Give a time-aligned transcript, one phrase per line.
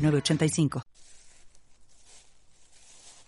[0.00, 0.82] 906985.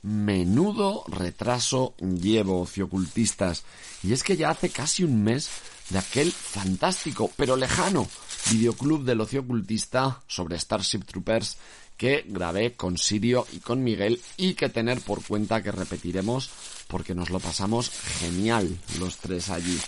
[0.03, 3.63] Menudo retraso llevo, ociocultistas.
[4.03, 5.49] Y es que ya hace casi un mes
[5.91, 8.09] de aquel fantástico, pero lejano,
[8.51, 11.57] videoclub del ociocultista sobre Starship Troopers
[11.97, 16.51] que grabé con Sirio y con Miguel y que tener por cuenta que repetiremos
[16.89, 19.79] porque nos lo pasamos genial los tres allí.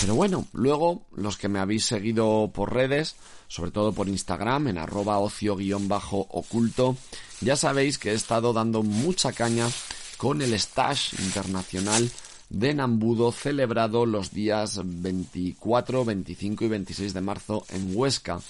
[0.00, 3.16] Pero bueno, luego los que me habéis seguido por redes,
[3.48, 6.96] sobre todo por Instagram en arroba ocio-oculto,
[7.40, 9.68] ya sabéis que he estado dando mucha caña
[10.16, 12.10] con el Stash Internacional
[12.48, 18.40] de Nambudo celebrado los días 24, 25 y 26 de marzo en Huesca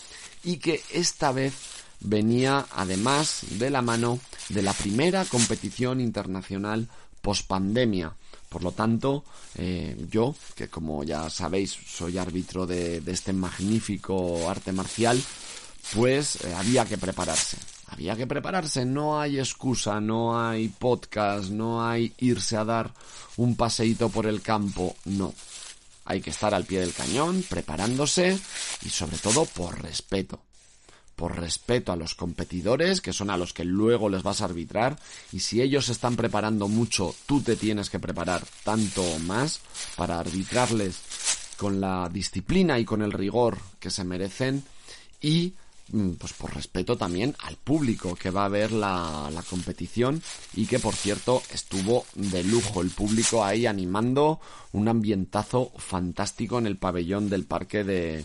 [0.45, 1.55] y que esta vez
[2.01, 6.89] venía además de la mano de la primera competición internacional
[7.23, 8.15] pospandemia.
[8.49, 9.25] Por lo tanto,
[9.57, 15.23] eh, yo, que como ya sabéis soy árbitro de, este magnífico arte marcial,
[15.95, 17.59] pues eh, había que prepararse.
[17.89, 22.93] Había que prepararse, no hay excusa, no hay podcast, no hay irse a dar
[23.37, 25.33] un paseíto por el campo, no.
[26.05, 28.39] Hay que estar al pie del cañón, preparándose
[28.83, 30.48] y sobre todo por respeto
[31.19, 34.97] por respeto a los competidores, que son a los que luego les vas a arbitrar,
[35.33, 39.61] y si ellos están preparando mucho, tú te tienes que preparar tanto más
[39.97, 41.01] para arbitrarles
[41.57, 44.63] con la disciplina y con el rigor que se merecen
[45.21, 45.55] y
[45.91, 50.23] mm, pues por respeto también al público que va a ver la, la, competición
[50.55, 56.69] y que por cierto estuvo de lujo el público ahí animando un ambientazo fantástico en
[56.69, 58.25] el pabellón del parque de,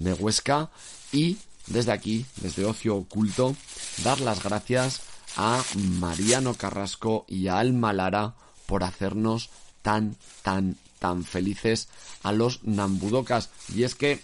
[0.00, 0.70] de Huesca
[1.12, 3.56] y desde aquí, desde Ocio Oculto,
[4.04, 5.00] dar las gracias
[5.36, 8.34] a Mariano Carrasco y a Alma Lara
[8.66, 9.50] por hacernos
[9.82, 11.88] tan, tan, tan felices
[12.22, 13.50] a los Nambudocas.
[13.74, 14.20] Y es que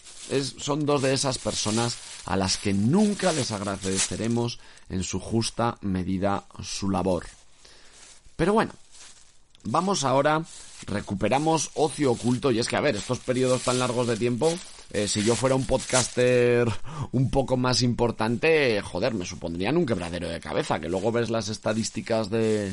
[0.58, 6.44] son dos de esas personas a las que nunca les agradeceremos en su justa medida
[6.62, 7.26] su labor.
[8.36, 8.72] Pero bueno,
[9.64, 10.44] vamos ahora,
[10.86, 14.52] recuperamos ocio oculto y es que, a ver, estos periodos tan largos de tiempo
[14.92, 16.68] eh, si yo fuera un podcaster
[17.12, 21.48] un poco más importante, joder, me supondrían un quebradero de cabeza, que luego ves las
[21.48, 22.72] estadísticas de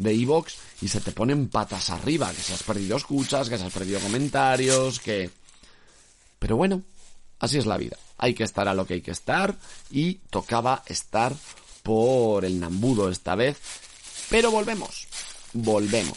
[0.00, 3.64] de Evox y se te ponen patas arriba, que se has perdido escuchas, que se
[3.64, 5.30] has perdido comentarios, que...
[6.38, 6.82] Pero bueno,
[7.38, 7.98] así es la vida.
[8.16, 9.54] Hay que estar a lo que hay que estar
[9.90, 11.34] y tocaba estar
[11.82, 13.58] por el Nambudo esta vez.
[14.30, 15.06] Pero volvemos,
[15.52, 16.16] volvemos.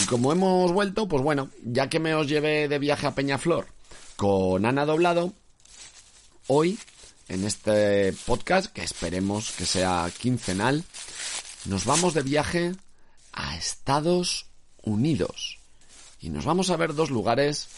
[0.00, 3.66] Y como hemos vuelto, pues bueno, ya que me os llevé de viaje a Peñaflor
[4.16, 5.32] con Ana Doblado.
[6.46, 6.78] Hoy,
[7.28, 10.84] en este podcast, que esperemos que sea quincenal,
[11.66, 12.72] nos vamos de viaje
[13.32, 14.46] a Estados
[14.82, 15.58] Unidos.
[16.20, 17.68] Y nos vamos a ver dos lugares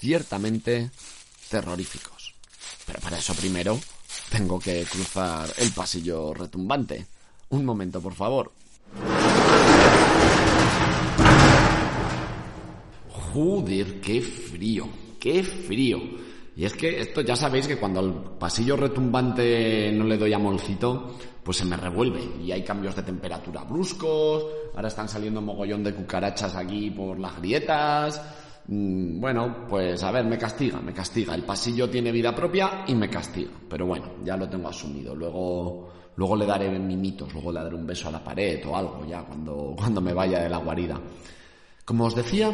[0.00, 0.90] ciertamente
[1.50, 2.34] terroríficos.
[2.86, 3.78] Pero para eso primero
[4.30, 7.06] tengo que cruzar el pasillo retumbante.
[7.50, 8.52] Un momento, por favor.
[13.32, 15.98] Joder, qué frío qué frío.
[16.54, 20.38] Y es que esto ya sabéis que cuando al pasillo retumbante no le doy a
[20.38, 25.82] molcito, pues se me revuelve y hay cambios de temperatura bruscos, ahora están saliendo mogollón
[25.82, 28.20] de cucarachas aquí por las grietas.
[28.68, 31.34] Mm, bueno, pues a ver, me castiga, me castiga.
[31.34, 33.52] El pasillo tiene vida propia y me castiga.
[33.66, 35.14] Pero bueno, ya lo tengo asumido.
[35.14, 39.06] Luego, luego le daré mimitos, luego le daré un beso a la pared o algo
[39.08, 41.00] ya cuando, cuando me vaya de la guarida.
[41.86, 42.50] Como os decía,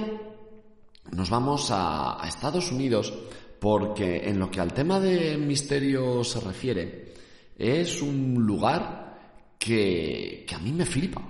[1.12, 3.12] nos vamos a, Estados Unidos
[3.59, 7.15] porque en lo que al tema de misterio se refiere,
[7.56, 11.23] es un lugar que, que a mí me flipa.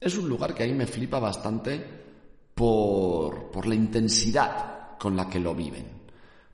[0.00, 1.80] Es un lugar que a mí me flipa bastante
[2.54, 6.00] por, por la intensidad con la que lo viven.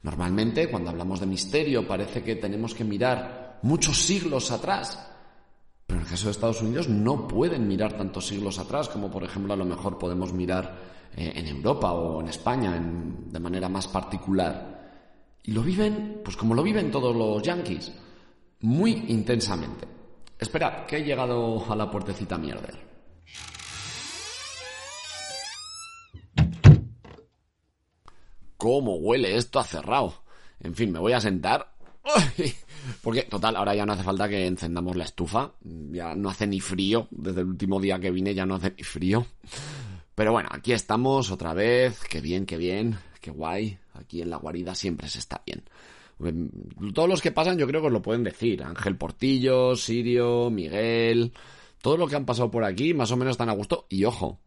[0.02, 5.15] Normalmente, cuando hablamos de misterio, parece que tenemos que mirar muchos siglos atrás.
[5.86, 9.22] Pero en el caso de Estados Unidos no pueden mirar tantos siglos atrás como, por
[9.22, 10.76] ejemplo, a lo mejor podemos mirar
[11.16, 14.76] eh, en Europa o en España de manera más particular.
[15.42, 17.92] Y lo viven, pues como lo viven todos los yankees,
[18.60, 19.86] muy intensamente.
[20.38, 22.74] Esperad, que he llegado a la puertecita mierder.
[28.56, 30.24] ¿Cómo huele esto a cerrado?
[30.60, 31.75] En fin, me voy a sentar
[33.02, 35.52] Porque, total, ahora ya no hace falta que encendamos la estufa.
[35.62, 37.08] Ya no hace ni frío.
[37.10, 39.26] Desde el último día que vine ya no hace ni frío.
[40.14, 42.00] Pero bueno, aquí estamos otra vez.
[42.08, 42.98] Qué bien, qué bien.
[43.20, 43.78] Qué guay.
[43.94, 45.64] Aquí en la guarida siempre se está bien.
[46.24, 46.50] Em,
[46.94, 48.62] todos los que pasan yo creo que os lo pueden decir.
[48.62, 51.32] Ángel Portillo, Sirio, Miguel.
[51.82, 53.86] Todo lo que han pasado por aquí más o menos están a gusto.
[53.88, 54.40] Y ojo,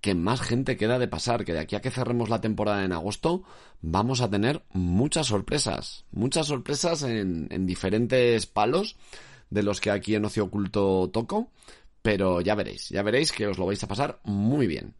[0.00, 2.92] que más gente queda de pasar, que de aquí a que cerremos la temporada en
[2.92, 3.42] agosto
[3.82, 8.96] vamos a tener muchas sorpresas, muchas sorpresas en, en diferentes palos
[9.50, 11.50] de los que aquí en Ocio Oculto toco,
[12.02, 14.94] pero ya veréis, ya veréis que os lo vais a pasar muy bien.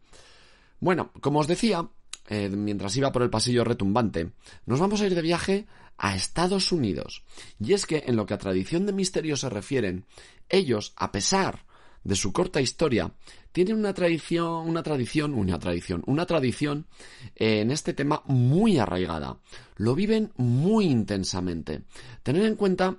[0.79, 1.87] Bueno, como os decía,
[2.27, 4.31] eh, mientras iba por el pasillo retumbante,
[4.65, 5.67] nos vamos a ir de viaje
[5.97, 7.23] a Estados Unidos.
[7.59, 10.05] Y es que en lo que a tradición de misterio se refieren,
[10.49, 11.65] ellos, a pesar
[12.03, 13.11] de su corta historia,
[13.51, 16.87] tienen una tradición, una tradición, una tradición, una tradición
[17.35, 19.37] en este tema muy arraigada.
[19.75, 21.83] Lo viven muy intensamente.
[22.23, 22.97] Tener en cuenta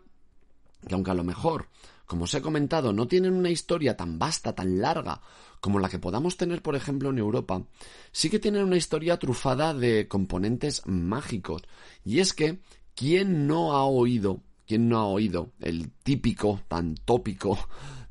[0.86, 1.68] que aunque a lo mejor,
[2.06, 5.20] como os he comentado, no tienen una historia tan vasta, tan larga,
[5.60, 7.62] como la que podamos tener, por ejemplo, en Europa,
[8.10, 11.62] sí que tienen una historia trufada de componentes mágicos.
[12.04, 12.58] Y es que,
[12.94, 17.58] ¿quién no ha oído, quién no ha oído el típico, tan tópico,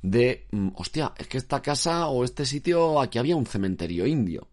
[0.02, 4.48] de, mm, hostia, es que esta casa o este sitio, aquí había un cementerio indio.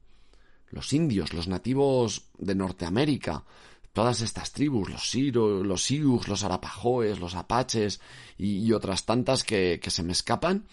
[0.71, 3.45] Los indios, los nativos de Norteamérica,
[3.93, 8.00] todas estas tribus, los Siro, los Sioux, los Arapahoes, los Apaches
[8.37, 10.67] y, otras tantas que, que, se me escapan,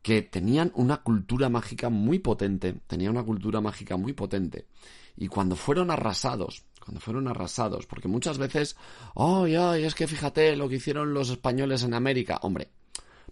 [0.00, 4.66] que tenían una cultura mágica muy potente, tenían una cultura mágica muy potente.
[5.16, 8.76] Y cuando fueron arrasados, cuando fueron arrasados, porque muchas veces,
[9.14, 12.70] ay, ay, es que fíjate lo que hicieron los españoles en América, hombre,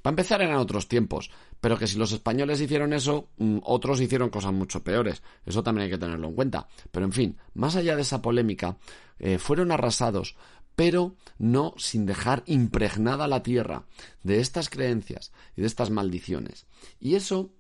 [0.07, 4.31] para empezar eran otros tiempos, pero que si los españoles hicieron eso, mm, otros hicieron
[4.31, 5.21] cosas mucho peores.
[5.45, 6.69] Eso también hay que tenerlo en cuenta.
[6.93, 8.77] Pero en fin, más allá de esa polémica,
[9.19, 10.37] eh, fueron arrasados,
[10.77, 13.87] pero no sin dejar impregnada la tierra
[14.23, 16.69] de estas creencias y de estas maldiciones.
[17.01, 17.51] Y eso,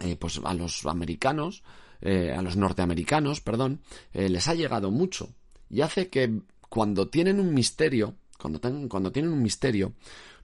[0.00, 1.62] eh, pues a los americanos,
[2.00, 3.82] eh, a los norteamericanos, perdón,
[4.14, 5.28] les ha llegado mucho
[5.68, 6.40] y hace que
[6.70, 9.92] cuando tienen un misterio, cuando, cuando tienen un misterio,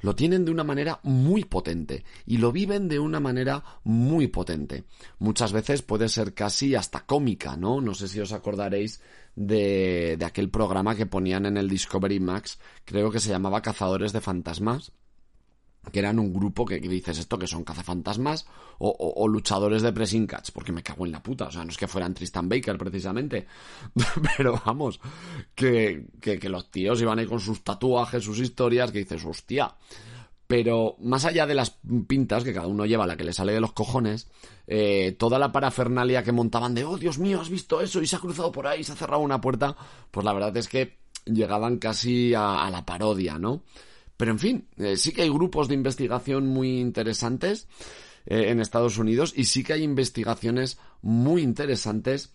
[0.03, 4.85] lo tienen de una manera muy potente y lo viven de una manera muy potente.
[5.19, 7.81] Muchas veces puede ser casi hasta cómica, ¿no?
[7.81, 9.01] No sé si os acordaréis
[9.35, 14.13] de, de aquel programa que ponían en el Discovery Max, creo que se llamaba Cazadores
[14.13, 14.93] de Fantasmas
[15.91, 18.47] que eran un grupo que, dices esto que son cazafantasmas
[18.79, 21.71] o, o, luchadores de pressing catch, porque me cago en la puta, o sea, no
[21.71, 23.47] es que fueran Tristan Baker precisamente,
[24.37, 25.01] pero vamos,
[25.55, 29.75] que, que, que, los tíos iban ahí con sus tatuajes, sus historias, que dices, hostia,
[30.47, 33.61] pero más allá de las pintas que cada uno lleva, la que le sale de
[33.61, 34.29] los cojones,
[34.69, 38.17] eh, toda la parafernalia que montaban de, oh Dios mío, has visto eso y se
[38.17, 39.77] ha cruzado por ahí, se ha cerrado una puerta,
[40.11, 43.63] pues la verdad es que llegaban casi a la parodia, ¿no?
[44.23, 47.67] Pero en fin, eh, sí que hay grupos de investigación muy interesantes
[48.25, 52.33] eh, en Estados Unidos y sí que hay investigaciones muy interesantes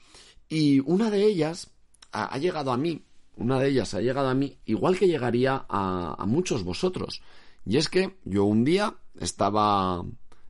[0.49, 1.71] y una de ellas
[2.11, 3.05] ha, llegado a mí,
[3.37, 7.21] una de ellas ha llegado a mí igual que llegaría a, muchos vosotros.
[7.65, 10.03] Y es que yo un día estaba,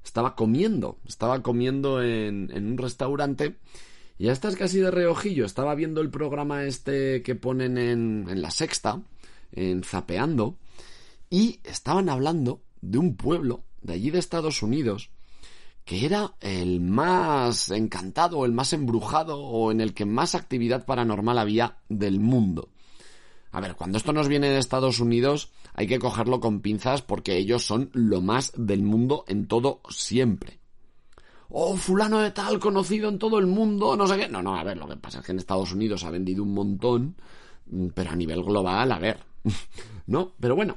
[0.04, 3.58] estaba comiendo, estaba comiendo en, un restaurante
[4.18, 8.42] y hasta es casi de reojillo, estaba viendo el programa este que ponen en, en
[8.42, 9.04] la sexta,
[9.52, 10.58] en Zapeando,
[11.30, 15.10] y estaban hablando de un pueblo de allí de Estados Unidos
[15.88, 21.38] que era el más encantado, el más embrujado o en el que más actividad paranormal
[21.38, 22.68] había del mundo.
[23.54, 27.38] A ver, cuando esto nos viene de Estados Unidos hay que cogerlo con pinzas porque
[27.38, 30.60] ellos son lo más del mundo en todo siempre.
[31.48, 34.28] Oh, fulano de tal, conocido en todo el mundo, no sé qué.
[34.28, 36.54] No, no, a ver, lo que pasa es que en Estados Unidos ha vendido un
[36.54, 37.16] montón,
[37.94, 39.20] pero a nivel global, a ver.
[40.08, 40.76] no, pero bueno,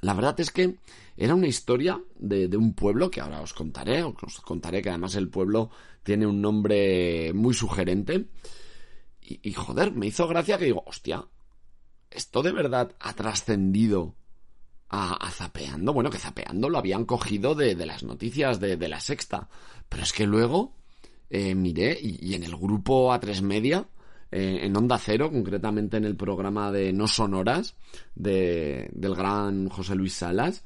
[0.00, 0.76] la verdad es que
[1.16, 5.28] era una historia de, un pueblo que ahora os contaré, os contaré que además el
[5.28, 5.70] pueblo
[6.02, 8.26] tiene un nombre muy sugerente.
[9.20, 11.24] Y, joder, me hizo gracia que digo, hostia,
[12.10, 14.16] esto de verdad ha trascendido
[14.88, 15.92] a, Zapeando.
[15.92, 19.48] Bueno, que Zapeando lo habían cogido de, las noticias de, la sexta.
[19.88, 20.74] Pero es que luego
[21.28, 23.86] eh, miré y, en el grupo A3 Media
[24.30, 27.74] eh, en Onda Cero, concretamente en el programa de No Sonoras
[28.14, 30.64] de, del gran José Luis Salas.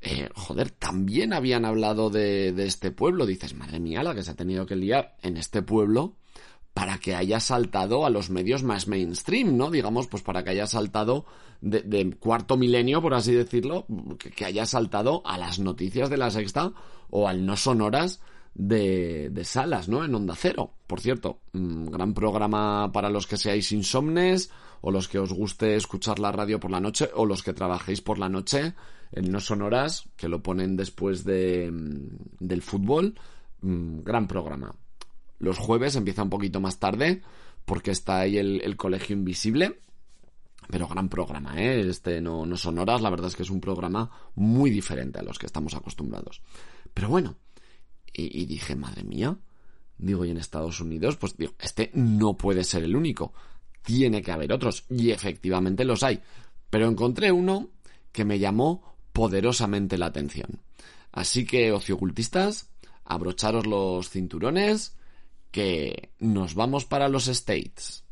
[0.00, 3.26] Eh, joder, también habían hablado de, de este pueblo.
[3.26, 6.16] Dices, madre mía, la que se ha tenido que liar en este pueblo
[6.74, 9.70] para que haya saltado a los medios más mainstream, ¿no?
[9.70, 11.24] Digamos, pues para que haya saltado
[11.60, 13.86] de, de cuarto milenio, por así decirlo,
[14.18, 16.72] que, que, haya saltado a las noticias de la sexta
[17.10, 18.20] o al no sonoras
[18.54, 20.04] de, Salas, ¿no?
[20.04, 20.72] En Onda Cero.
[20.86, 25.76] Por cierto, un gran programa para los que seáis insomnes o los que os guste
[25.76, 28.74] escuchar la radio por la noche, o los que trabajéis por la noche
[29.12, 33.14] en No Sonoras, que lo ponen después de, mm, del fútbol.
[33.62, 34.74] Mm, gran programa.
[35.38, 37.22] Los jueves empieza un poquito más tarde,
[37.64, 39.80] porque está ahí el, Colegio Invisible.
[40.68, 41.80] Pero gran programa, ¿eh?
[41.88, 45.38] Este no, no Sonoras, la verdad es que es un programa muy diferente a los
[45.38, 46.40] que estamos acostumbrados.
[46.94, 47.36] Pero bueno,
[48.14, 49.36] y dije, madre mía,
[49.98, 53.32] Digo, y en Estados Unidos, pues digo, este no puede ser el único.
[53.82, 54.84] Tiene que haber otros.
[54.90, 56.20] Y efectivamente los hay.
[56.70, 57.70] Pero encontré uno
[58.12, 60.60] que me llamó poderosamente la atención.
[61.12, 62.70] Así que, ociocultistas,
[63.04, 64.96] abrocharos los cinturones,
[65.50, 68.03] que nos vamos para los States.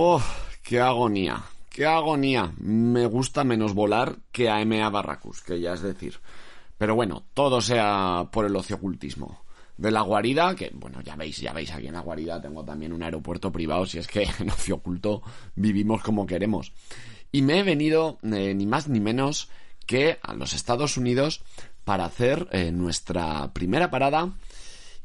[0.00, 0.22] ¡Oh!
[0.62, 1.42] ¡Qué agonía!
[1.68, 2.52] ¡Qué agonía!
[2.58, 4.88] Me gusta menos volar que a M.A.
[4.90, 6.20] Barracus, que ya es decir.
[6.78, 9.42] Pero bueno, todo sea por el ociocultismo.
[9.76, 12.92] De la guarida, que bueno, ya veis, ya veis, aquí en la guarida tengo también
[12.92, 15.20] un aeropuerto privado, si es que en ocio oculto
[15.56, 16.72] vivimos como queremos.
[17.32, 19.50] Y me he venido eh, ni más ni menos
[19.84, 21.42] que a los Estados Unidos
[21.84, 24.32] para hacer eh, nuestra primera parada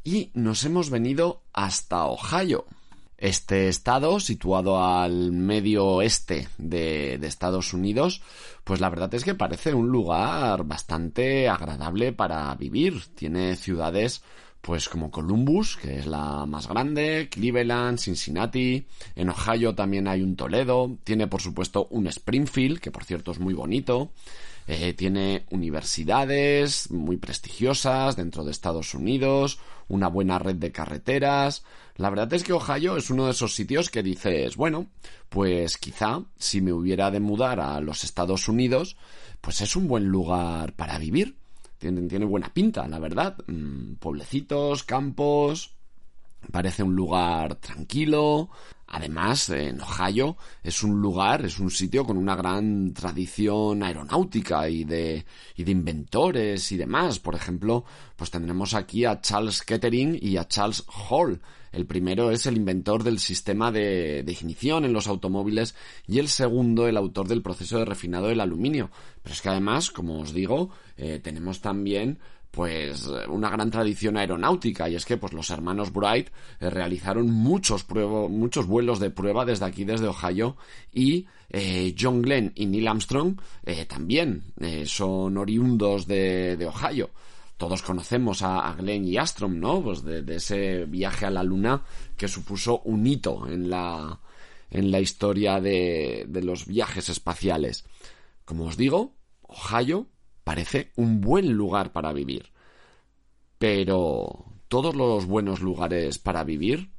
[0.04, 2.66] y nos hemos venido hasta Ohio.
[3.24, 8.20] Este estado, situado al medio oeste de, Estados Unidos,
[8.64, 13.02] pues la verdad es que parece un lugar bastante agradable para vivir.
[13.14, 14.22] Tiene ciudades
[14.60, 20.36] pues como Columbus, que es la más grande, Cleveland, Cincinnati, en Ohio también hay un
[20.36, 24.10] Toledo, tiene por supuesto un Springfield, que por cierto es muy bonito,
[24.66, 31.64] eh, tiene universidades muy prestigiosas dentro de Estados Unidos, una buena red de carreteras.
[31.96, 34.86] La verdad es que Ohio es uno de esos sitios que dices, bueno,
[35.28, 38.96] pues quizá si me hubiera de mudar a los Estados Unidos,
[39.40, 41.36] pues es un buen lugar para vivir.
[41.78, 43.36] Tiene, buena pinta, la verdad.
[43.46, 45.74] Mm, pueblecitos, campos.
[46.50, 48.48] Parece un lugar tranquilo.
[48.94, 54.84] Además, en Ohio es un lugar, es un sitio con una gran tradición aeronáutica y
[54.84, 57.18] de, y de inventores y demás.
[57.18, 57.84] Por ejemplo,
[58.14, 61.40] pues tendremos aquí a Charles Kettering y a Charles Hall.
[61.72, 65.74] El primero es el inventor del sistema de, ignición en los automóviles
[66.06, 68.92] y el segundo el autor del proceso de refinado del aluminio.
[69.24, 72.20] Pero es que además, como os digo, eh, tenemos también
[72.54, 76.28] pues una gran tradición aeronáutica y es que pues los hermanos Bright
[76.60, 80.56] eh, realizaron muchos muchos vuelos de prueba desde aquí desde Ohio
[80.92, 84.44] y eh, John Glenn y Neil Armstrong eh, también
[84.86, 87.10] son oriundos de, Ohio.
[87.56, 91.82] Todos conocemos a, Glenn y Armstrong no pues de, de, ese viaje a la luna
[92.16, 94.20] que supuso un hito en la
[94.70, 97.84] en la historia de, de los viajes espaciales.
[98.44, 100.06] Como os digo Ohio
[100.44, 102.52] parece un buen lugar para vivir.
[103.58, 106.92] Pero todos los buenos lugares para vivir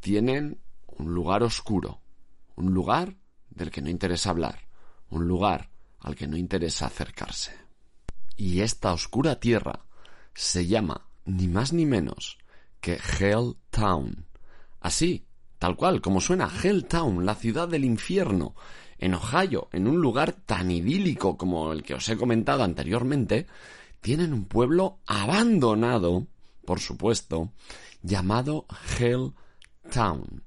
[0.00, 2.00] tienen un lugar oscuro,
[2.56, 3.16] un lugar
[3.50, 4.58] del que no interesa hablar,
[5.10, 5.70] un lugar
[6.00, 7.52] al que no interesa acercarse.
[8.36, 9.84] Y esta oscura tierra
[10.34, 12.38] se llama ni más ni menos
[12.80, 14.26] que Hell Town.
[14.80, 15.26] Así,
[15.58, 18.56] tal cual, como suena Hell Town, la ciudad del infierno,
[19.02, 23.48] en Ohio, en un lugar tan idílico como el que os he comentado anteriormente,
[24.00, 26.28] tienen un pueblo abandonado,
[26.64, 27.50] por supuesto,
[28.02, 28.64] llamado
[28.96, 29.32] Hell
[29.92, 30.44] Town.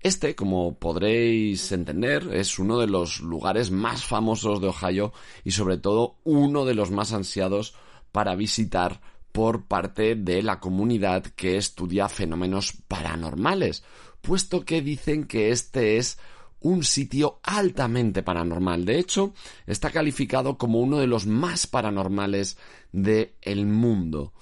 [0.00, 5.12] Este, como podréis entender, es uno de los lugares más famosos de Ohio
[5.42, 7.74] y sobre todo uno de los más ansiados
[8.12, 9.00] para visitar
[9.32, 13.82] por parte de la comunidad que estudia fenómenos paranormales,
[14.20, 16.16] puesto que dicen que este es
[16.60, 18.84] un sitio altamente paranormal.
[18.84, 19.34] De hecho,
[19.66, 22.58] está calificado como uno de los más paranormales
[22.92, 24.32] del el mundo.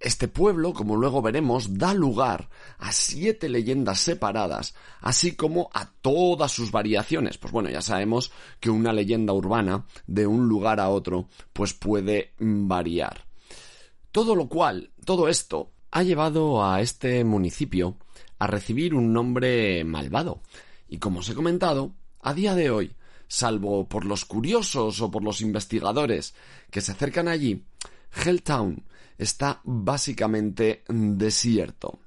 [0.00, 6.52] Este pueblo, como luego veremos, da lugar a siete leyendas separadas, así como a todas
[6.52, 7.38] sus variaciones.
[7.38, 8.30] Pues bueno, ya sabemos
[8.60, 13.24] que una leyenda urbana de un lugar a otro, pues puede variar.
[14.12, 17.96] Todo lo cual, todo esto, ha llevado a este municipio
[18.38, 20.42] a recibir un nombre malvado,
[20.88, 22.94] y como os he comentado, a día de hoy,
[23.28, 26.34] salvo por los curiosos o por los investigadores
[26.70, 27.64] que se acercan allí,
[28.14, 28.84] Helltown
[29.18, 31.98] está básicamente desierto.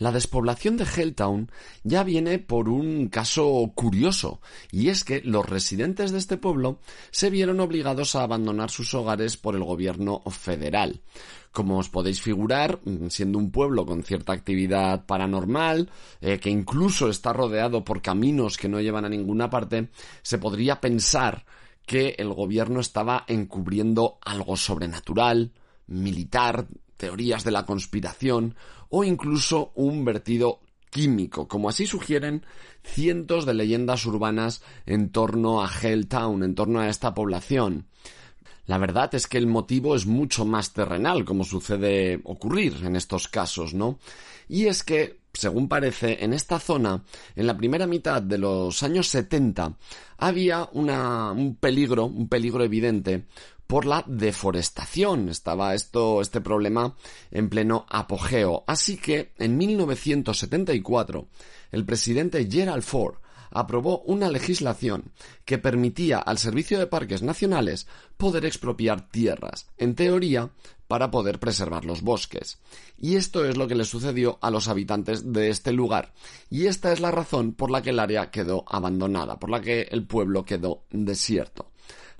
[0.00, 1.50] La despoblación de Helltown
[1.84, 4.40] ya viene por un caso curioso,
[4.72, 6.78] y es que los residentes de este pueblo
[7.10, 11.02] se vieron obligados a abandonar sus hogares por el gobierno federal.
[11.52, 15.90] Como os podéis figurar, mm, siendo un pueblo con cierta actividad paranormal,
[16.22, 19.90] eh, que incluso está rodeado por caminos que no llevan a ninguna parte,
[20.22, 21.44] se podría pensar
[21.84, 25.52] que el gobierno estaba encubriendo algo sobrenatural,
[25.88, 26.68] militar,
[27.00, 28.54] teorías de la conspiración
[28.90, 32.44] o incluso un vertido químico, como así sugieren
[32.84, 37.86] cientos de leyendas urbanas en torno a Helltown, en torno a esta población.
[38.66, 43.28] La verdad es que el motivo es mucho más terrenal, como sucede ocurrir en estos
[43.28, 43.98] casos, ¿no?
[44.46, 47.02] Y es que, según parece, en esta zona,
[47.36, 49.76] en la primera mitad de los años 70,
[50.18, 53.26] había una, un peligro, un peligro evidente
[53.66, 55.28] por la deforestación.
[55.28, 56.96] Estaba esto, este problema
[57.30, 58.64] en pleno apogeo.
[58.66, 61.28] Así que en 1974
[61.70, 63.14] el presidente Gerald Ford
[63.50, 65.12] aprobó una legislación
[65.44, 70.50] que permitía al Servicio de Parques Nacionales poder expropiar tierras, en teoría,
[70.86, 72.58] para poder preservar los bosques.
[72.98, 76.12] Y esto es lo que le sucedió a los habitantes de este lugar.
[76.50, 79.82] Y esta es la razón por la que el área quedó abandonada, por la que
[79.82, 81.70] el pueblo quedó desierto.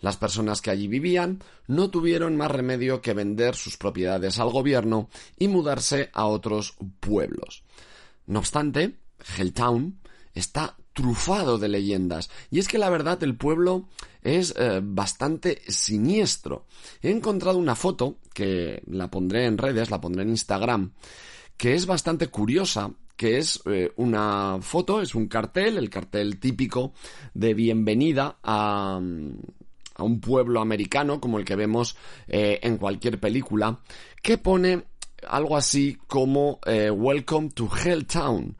[0.01, 5.09] Las personas que allí vivían no tuvieron más remedio que vender sus propiedades al gobierno
[5.39, 7.65] y mudarse a otros pueblos.
[8.27, 8.97] No obstante,
[9.37, 9.99] Helltown
[10.33, 12.31] está trufado de leyendas.
[12.51, 13.89] Y es que la verdad el pueblo
[14.23, 16.67] es eh, bastante siniestro.
[17.03, 20.93] He encontrado una foto, que la pondré en redes, la pondré en Instagram,
[21.57, 26.93] que es bastante curiosa, que es eh, una foto, es un cartel, el cartel típico
[27.35, 29.01] de bienvenida a,
[29.95, 31.97] a un pueblo americano como el que vemos
[32.29, 33.79] eh, en cualquier película,
[34.23, 34.85] que pone
[35.29, 38.57] algo así como Welcome to Helltown.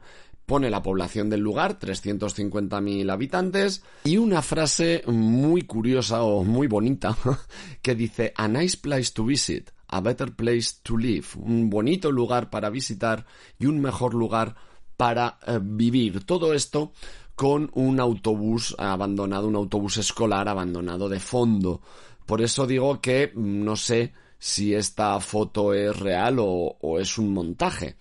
[0.51, 7.15] Pone la población del lugar, 350.000 habitantes, y una frase muy curiosa o muy bonita
[7.81, 11.25] que dice A nice place to visit, a better place to live.
[11.37, 13.25] Un bonito lugar para visitar
[13.59, 14.57] y un mejor lugar
[14.97, 16.25] para eh, vivir.
[16.25, 16.91] Todo esto
[17.33, 21.79] con un autobús abandonado, un autobús escolar abandonado de fondo.
[22.25, 27.31] Por eso digo que mm, no sé si esta foto es real o, es un
[27.31, 27.95] montaje.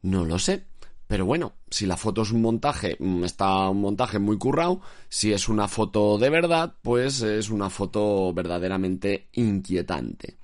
[0.00, 0.64] No lo sé.
[1.06, 4.80] Pero bueno, si la foto es un montaje, mm, está un montaje muy currado.
[5.08, 10.36] Si es una foto de verdad, pues es una foto verdaderamente inquietante.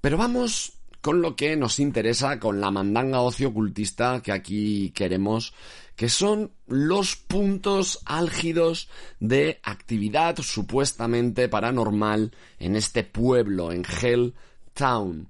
[0.00, 5.54] Pero vamos con lo que nos interesa, con la mandanga ocio ocultista que aquí queremos
[5.98, 14.32] que son los puntos álgidos de actividad supuestamente paranormal en este pueblo, en Hell
[14.74, 15.28] Town.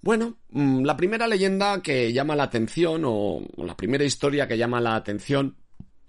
[0.00, 4.80] Bueno, mm, la primera leyenda que llama la atención, o la primera historia que llama
[4.80, 5.56] la atención,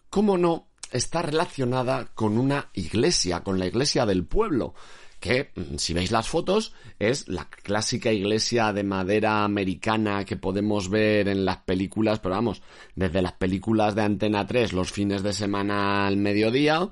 [0.10, 4.73] cómo no, está relacionada con una iglesia, con la iglesia del pueblo
[5.19, 10.89] que, mm, si veis las fotos, es la clásica iglesia de madera americana que podemos
[10.89, 12.62] ver en las películas, pero vamos,
[12.95, 16.89] desde las películas de Antena 3 los fines de semana al mediodía,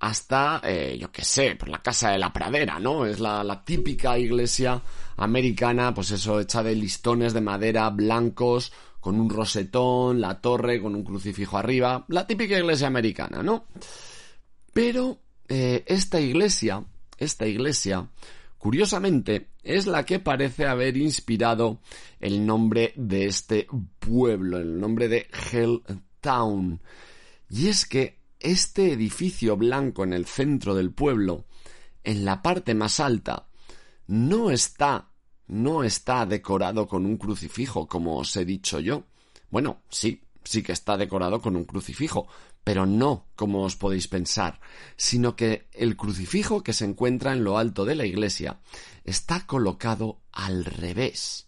[0.00, 3.04] hasta, eh, yo qué sé, por la Casa de la Pradera, ¿no?
[3.06, 4.80] Es la, la típica iglesia
[5.16, 10.94] americana, pues eso, hecha de listones de madera blancos, con un rosetón, la torre, con
[10.94, 13.66] un crucifijo arriba, la típica iglesia americana, ¿no?
[14.72, 16.84] Pero eh, esta iglesia
[17.18, 18.08] esta iglesia,
[18.56, 21.80] curiosamente, es la que parece haber inspirado
[22.20, 23.66] el nombre de este
[23.98, 26.80] pueblo, el nombre de Helltown.
[27.50, 31.46] Y es que este edificio blanco en el centro del pueblo,
[32.04, 33.48] en la parte más alta,
[34.06, 35.10] no está,
[35.46, 39.04] no está decorado con un crucifijo, como os he dicho yo.
[39.50, 42.28] Bueno, sí, sí que está decorado con un crucifijo,
[42.64, 44.60] pero no como os podéis pensar,
[44.96, 48.60] sino que el crucifijo que se encuentra en lo alto de la iglesia
[49.04, 51.46] está colocado al revés.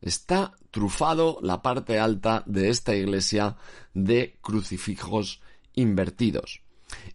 [0.00, 3.56] Está trufado la parte alta de esta iglesia
[3.94, 5.40] de crucifijos
[5.78, 6.62] invertidos.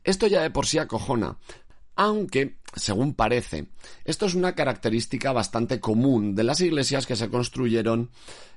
[0.04, 1.38] Esto ya de por sí acojona,
[1.95, 3.67] aunque, según parece,
[4.04, 8.10] esto es una característica bastante común de las iglesias que se construyeron,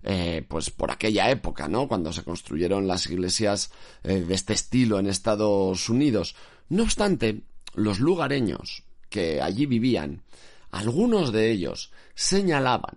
[0.02, 1.88] eh, pues por aquella época, ¿no?
[1.88, 3.70] Cuando se construyeron las iglesias
[4.02, 6.34] eh, de este estilo en Estados Unidos.
[6.68, 7.42] No obstante,
[7.74, 10.22] los lugareños que allí vivían,
[10.70, 12.96] algunos de ellos señalaban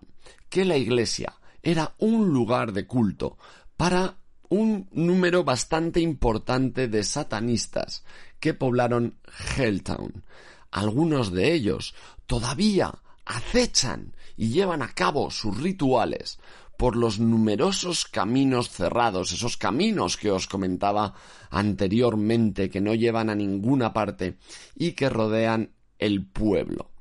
[0.50, 3.38] que la iglesia era un lugar de culto
[3.76, 4.18] para
[4.50, 8.04] un número bastante importante de satanistas
[8.40, 9.20] que poblaron
[9.56, 10.24] Helltown.
[10.72, 12.94] Algunos de ellos todavía
[13.26, 16.40] acechan y llevan a cabo sus rituales
[16.78, 21.14] por los numerosos caminos cerrados, esos caminos que os comentaba
[21.50, 24.38] anteriormente, que no llevan a ninguna parte
[24.76, 26.92] y que rodean el pueblo.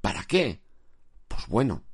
[0.00, 0.62] ¿Para qué?
[1.28, 1.84] Pues bueno,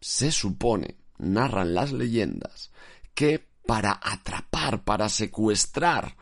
[0.00, 2.72] se supone, narran las leyendas,
[3.14, 6.16] que para atrapar, para secuestrar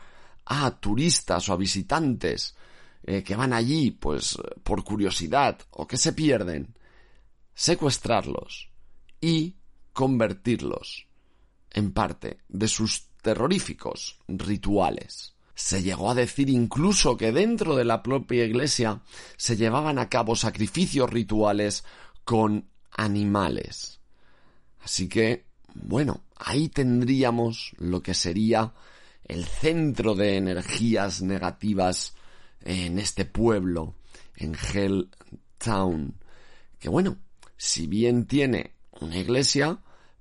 [0.45, 2.55] a turistas o a visitantes
[3.03, 6.75] eh, que van allí, pues por curiosidad o que se pierden,
[7.53, 8.69] secuestrarlos
[9.21, 9.55] y
[9.93, 11.07] convertirlos
[11.71, 15.35] en parte de sus terroríficos rituales.
[15.55, 19.01] Se llegó a decir incluso que dentro de la propia iglesia
[19.35, 21.83] se llevaban a cabo sacrificios rituales
[22.23, 23.99] con animales.
[24.81, 28.73] Así que, bueno, ahí tendríamos lo que sería
[29.25, 32.15] el centro de energías negativas
[32.61, 33.93] en este pueblo,
[34.35, 35.09] en Hell
[35.57, 36.15] Town,
[36.79, 37.17] que bueno,
[37.57, 39.79] si bien tiene una iglesia,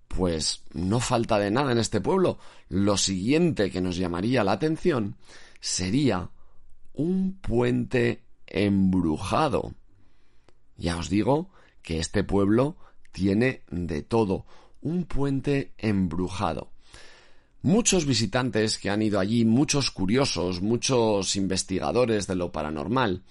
[0.08, 2.38] pues no falta de nada en este pueblo.
[2.68, 5.16] Lo siguiente que nos llamaría la atención
[5.60, 6.30] sería
[6.94, 9.74] un puente embrujado.
[10.76, 11.50] Ya os digo
[11.82, 12.76] que este pueblo
[13.12, 14.46] tiene de todo,
[14.80, 16.70] un puente embrujado.
[17.62, 23.24] Muchos visitantes que han ido allí, muchos curiosos, muchos investigadores de lo paranormal,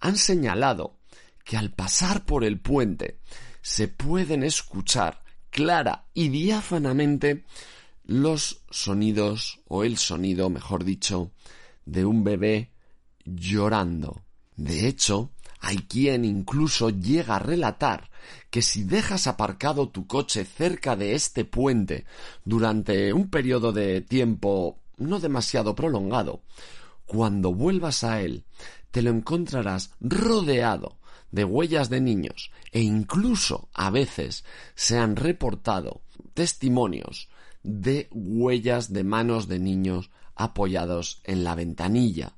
[0.00, 0.98] han señalado
[1.44, 3.18] que al pasar por el puente
[3.60, 7.44] se pueden escuchar clara y diáfanamente
[8.04, 11.32] los sonidos, o el sonido, mejor dicho,
[11.84, 12.72] de un bebé
[13.24, 14.22] llorando.
[14.56, 15.30] De hecho,
[15.62, 18.10] hay quien incluso llega a relatar
[18.50, 22.04] que si dejas aparcado tu coche cerca de este puente
[22.44, 26.42] durante un periodo de tiempo no demasiado prolongado,
[27.06, 28.44] cuando vuelvas a él,
[28.90, 30.98] te lo encontrarás rodeado
[31.30, 34.44] de huellas de niños e incluso a veces
[34.74, 36.02] se han reportado
[36.34, 37.28] testimonios
[37.62, 42.34] de huellas de manos de niños apoyados en la ventanilla.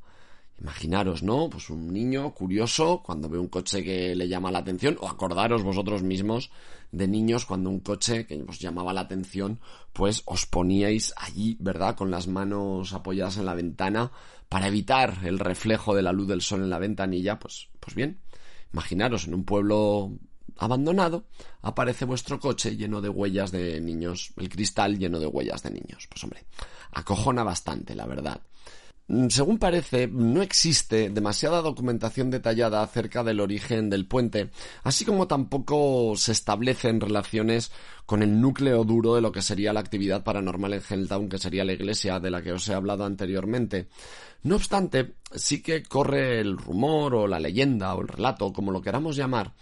[0.60, 1.50] Imaginaros, ¿no?
[1.50, 5.62] Pues un niño curioso cuando ve un coche que le llama la atención, o acordaros
[5.62, 6.50] vosotros mismos
[6.92, 9.60] de niños cuando un coche que os llamaba la atención,
[9.92, 11.96] pues os poníais allí, ¿verdad?
[11.96, 14.12] Con las manos apoyadas en la ventana
[14.48, 18.20] para evitar el reflejo de la luz del sol en la ventanilla, pues, pues bien,
[18.74, 20.18] Imaginaros en un pueblo
[20.58, 21.26] abandonado,
[21.62, 26.08] aparece vuestro coche lleno de huellas de niños, el cristal lleno de huellas de niños.
[26.10, 26.44] Pues hombre,
[26.90, 28.40] acojona bastante, la verdad.
[29.06, 34.50] Mm, según parece, no existe demasiada documentación detallada acerca del origen del puente,
[34.82, 37.70] así como tampoco se establecen relaciones
[38.06, 41.64] con el núcleo duro de lo que sería la actividad paranormal en Helltown, que sería
[41.64, 43.88] la iglesia de la que os he hablado anteriormente.
[44.42, 48.80] No obstante, sí que corre el rumor o la leyenda o el relato, como lo
[48.80, 49.54] queramos llamar,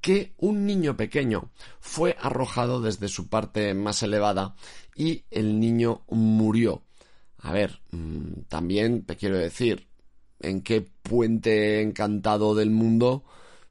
[0.00, 4.54] que un niño pequeño fue arrojado desde su parte más elevada
[4.94, 6.82] y el niño murió
[7.44, 9.86] a ver, mm, también te quiero decir,
[10.40, 13.22] ¿en qué puente encantado del mundo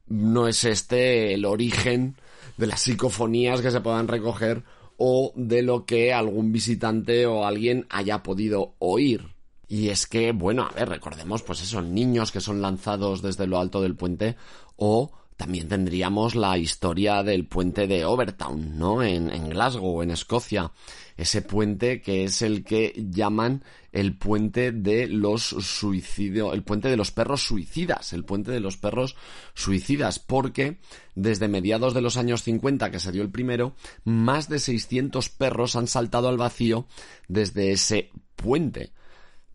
[0.06, 2.16] no es este el origen
[2.56, 4.62] de las psicofonías que se puedan recoger
[4.96, 9.34] o de lo que algún visitante o alguien haya podido oír?
[9.66, 13.58] Y es que, bueno, a ver, recordemos pues esos niños que son lanzados desde lo
[13.58, 14.36] alto del puente
[14.76, 19.02] o también tendríamos la historia del puente de Overtown, ¿no?
[19.02, 20.72] En, en Glasgow, en Escocia
[21.16, 26.96] ese puente que es el que llaman el puente de los suicidios, el puente de
[26.96, 29.14] los perros suicidas, el puente de los perros
[29.54, 30.78] suicidas, porque
[31.14, 35.76] desde mediados de los años 50 que se dio el primero, más de 600 perros
[35.76, 36.86] han saltado al vacío
[37.28, 38.92] desde ese puente.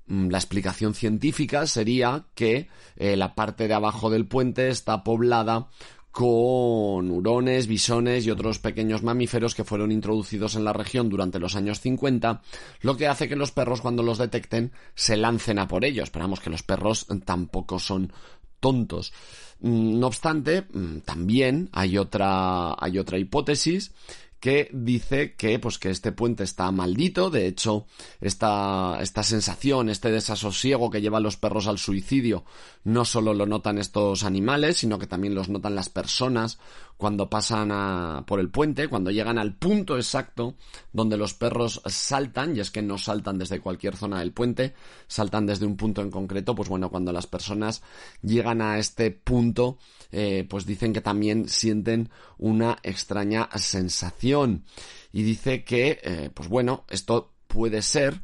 [0.10, 2.67] Mm, la explicación científica sería que
[2.98, 5.67] eh, la parte de abajo del puente está poblada
[6.12, 11.56] con hurones, bisones y otros pequeños mamíferos que fueron introducidos en la región durante los
[11.56, 12.41] años 50,
[12.82, 16.06] lo que hace que los perros cuando los detecten se lancen a por ellos.
[16.06, 18.12] Esperamos que los perros tampoco son
[18.60, 19.13] tontos.
[19.62, 23.91] Mm, no obstante, mm, también hay otra, hay otra hipótesis
[24.39, 27.86] que dice que pues que este puente está maldito, de hecho
[28.21, 32.45] esta, esta sensación, este desasosiego que lleva los perros al suicidio
[32.84, 36.58] no solo lo notan estos animales, sino que también los notan las personas
[36.99, 40.55] cuando pasan a, por el puente, cuando llegan al punto exacto
[40.91, 44.73] donde los perros saltan, y es que no saltan desde cualquier zona del puente,
[45.07, 47.83] saltan desde un punto en concreto, pues bueno, cuando las personas
[48.21, 49.77] llegan a este punto,
[50.12, 54.65] eh, pues dicen que también sienten una extraña sensación.
[55.13, 58.21] Y dice que, eh, pues bueno, esto puede ser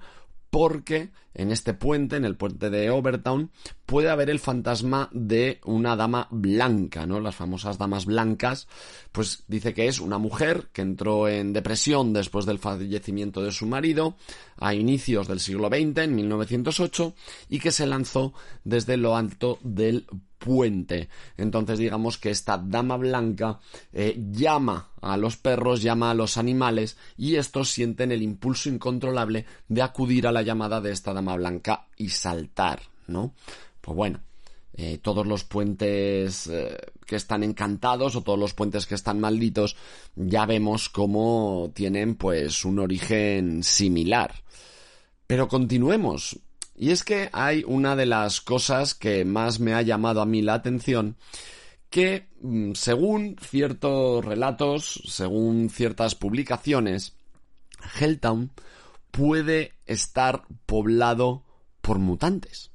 [0.55, 3.51] porque en este puente, en el puente de Overtown,
[3.85, 7.19] puede haber el fantasma de una dama blanca, ¿no?
[7.19, 8.69] Las famosas damas blancas,
[9.11, 13.65] pues dice que es una mujer que entró en depresión después del fallecimiento de su
[13.65, 14.15] marido
[14.55, 17.13] a inicios del siglo XX, en 1908,
[17.49, 20.07] y que se lanzó desde lo alto del
[20.45, 21.09] puente.
[21.37, 23.59] Entonces digamos que esta dama blanca
[23.91, 29.47] eh, llama a los perros, llama a los animales y estos sienten el impulso incontrolable
[29.67, 33.33] de acudir a la llamada de esta dama blanca y saltar, ¿no?
[33.81, 34.19] Pues bueno,
[34.75, 36.77] eh, todos los puentes eh,
[37.07, 39.75] que están encantados o todos los puentes que están malditos
[40.15, 44.31] ya vemos cómo tienen pues un origen similar.
[45.25, 46.37] Pero continuemos.
[46.75, 50.41] Y es que hay una de las cosas que más me ha llamado a mí
[50.41, 51.15] la atención
[51.89, 57.13] que, mm, según ciertos relatos, según ciertas publicaciones,
[57.99, 58.51] Helltown
[59.11, 61.43] puede estar poblado
[61.81, 62.71] por mutantes.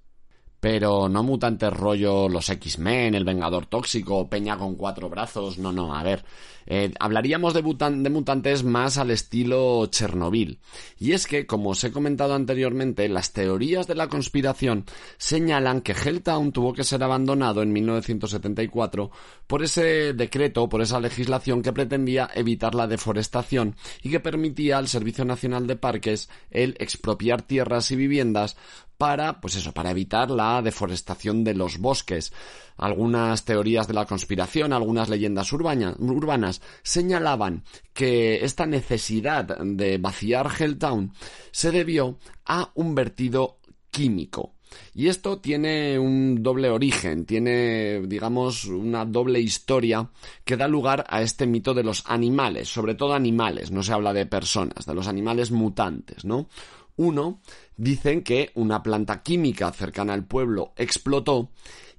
[0.60, 5.96] Pero no mutantes rollo los X-Men, el Vengador Tóxico, Peña con cuatro brazos, no, no,
[5.96, 6.24] a ver.
[6.66, 10.60] Eh, hablaríamos de, de, mutantes más al estilo Chernobyl.
[10.98, 14.84] Y es que, como os he comentado anteriormente, las teorías de la conspiración
[15.16, 19.10] señalan que Helltown tuvo que ser abandonado en 1974
[19.46, 24.88] por ese decreto, por esa legislación que pretendía evitar la deforestación y que permitía al
[24.88, 28.56] Servicio Nacional de Parques el expropiar tierras y viviendas
[29.00, 32.34] para, pues eso, para evitar la deforestación de los bosques.
[32.76, 41.14] Algunas teorías de la conspiración, algunas leyendas urbanas señalaban que esta necesidad de vaciar Helltown
[41.50, 43.60] se debió a un vertido
[43.90, 44.52] químico.
[44.94, 50.10] Y esto tiene un doble origen, tiene, digamos, una doble historia
[50.44, 54.12] que da lugar a este mito de los animales, sobre todo animales, no se habla
[54.12, 56.48] de personas, de los animales mutantes, ¿no?
[57.00, 57.40] Uno,
[57.78, 61.48] dicen que una planta química cercana al pueblo explotó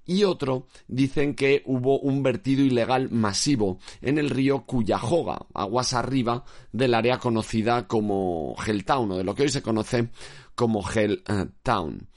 [0.06, 6.46] y otro dicen que hubo un vertido ilegal masivo en el río Cuyahoga, aguas arriba
[6.72, 10.10] del área conocida como Helltown o de lo que hoy se conoce
[10.54, 12.08] como Helltown.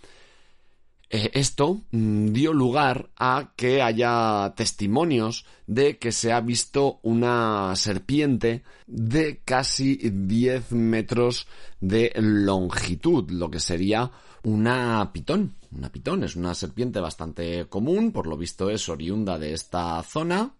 [1.16, 7.76] Eh, esto mm, dio lugar a que haya testimonios de que se ha visto una
[7.76, 11.46] serpiente de casi 10 metros
[11.80, 14.10] de longitud, lo que sería
[14.42, 15.54] una pitón.
[15.70, 20.52] Una pitón es una serpiente bastante común, por lo visto es oriunda de esta zona,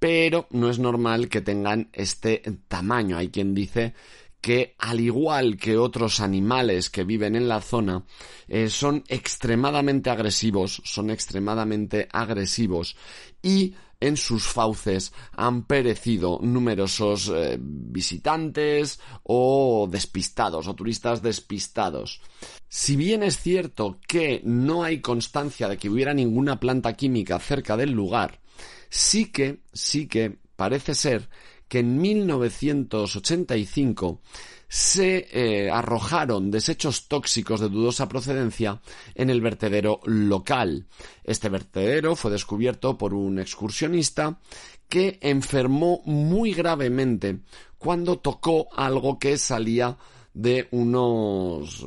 [0.00, 3.16] pero no es normal que tengan este tamaño.
[3.16, 3.94] Hay quien dice
[4.40, 8.04] que al igual que otros animales que viven en la zona,
[8.48, 12.96] eh, son extremadamente agresivos, son extremadamente agresivos
[13.42, 22.20] y en sus fauces han perecido numerosos eh, visitantes o despistados o turistas despistados.
[22.68, 27.76] Si bien es cierto que no hay constancia de que hubiera ninguna planta química cerca
[27.76, 28.40] del lugar,
[28.88, 31.28] sí que, sí que parece ser
[31.70, 34.20] que en 1985
[34.68, 38.80] se eh, arrojaron desechos tóxicos de dudosa procedencia
[39.14, 40.88] en el vertedero local.
[41.22, 44.40] Este vertedero fue descubierto por un excursionista
[44.88, 47.38] que enfermó muy gravemente
[47.78, 49.96] cuando tocó algo que salía
[50.34, 51.86] de unos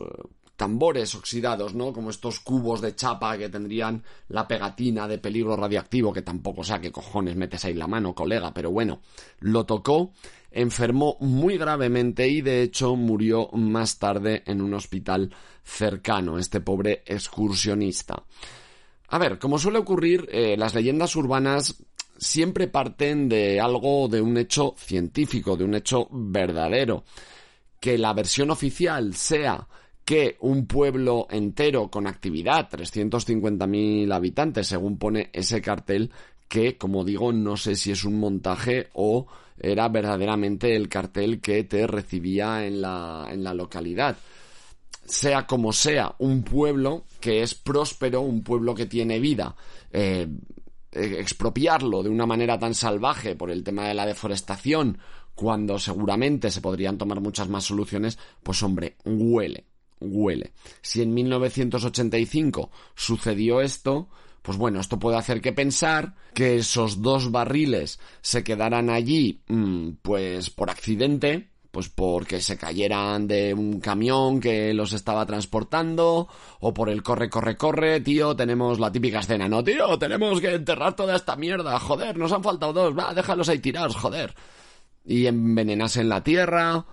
[0.56, 1.94] tambores oxidados, ¿no?
[1.94, 6.80] Como estos cubos de chapa que tendrían la pegatina de peligro radiactivo, que tampoco sé
[6.80, 9.02] qué cojones metes ahí la mano, colega, pero bueno,
[9.40, 10.12] lo tocó,
[10.52, 17.04] enfermó muy gravemente y de hecho murió más tarde en un hospital cercano, este pobre
[17.06, 18.24] excursionista.
[19.10, 21.76] A ver, como suele ocurrir, eh, las leyendas urbanas
[22.18, 27.04] siempre parten de algo, de un hecho científico, de un hecho verdadero.
[27.80, 29.68] Que la versión oficial sea
[30.06, 36.12] que un pueblo entero con actividad, 350.000 habitantes, según pone ese cartel,
[36.48, 39.28] que, como digo, no sé si es un montaje o
[39.60, 44.18] era verdaderamente el cartel que te recibía en la, en la localidad.
[45.06, 49.56] Sea como sea, un pueblo que es próspero, un pueblo que tiene vida,
[49.92, 50.28] eh,
[50.92, 54.98] eh, expropiarlo de una manera tan salvaje por el tema de la deforestación,
[55.36, 59.73] cuando seguramente se podrían tomar muchas más soluciones, pues hombre, huele
[60.04, 60.52] huele.
[60.82, 64.10] Si en 1985 sucedió esto,
[64.42, 69.92] pues bueno, esto puede hacer que pensar que esos dos barriles se quedaran allí, mm,
[70.02, 76.28] pues por accidente, pues porque se cayeran de un camión que los estaba transportando,
[76.60, 80.54] o por el corre, corre, corre, tío, tenemos la típica escena, no, tío, tenemos que
[80.54, 84.36] enterrar toda esta mierda, joder, nos han faltado dos, va, déjalos ahí tirados, joder.
[85.04, 86.86] Y envenenasen la tierra,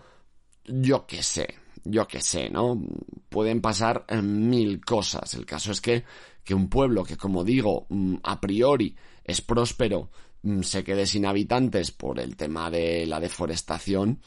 [0.65, 2.81] yo qué sé, yo qué sé, ¿no?
[3.29, 5.35] Pueden pasar eh, mil cosas.
[5.35, 6.05] El caso es que,
[6.45, 10.11] que un pueblo que, como digo, mm, a priori es próspero,
[10.43, 14.21] mm, se quede sin habitantes por el tema de la deforestación,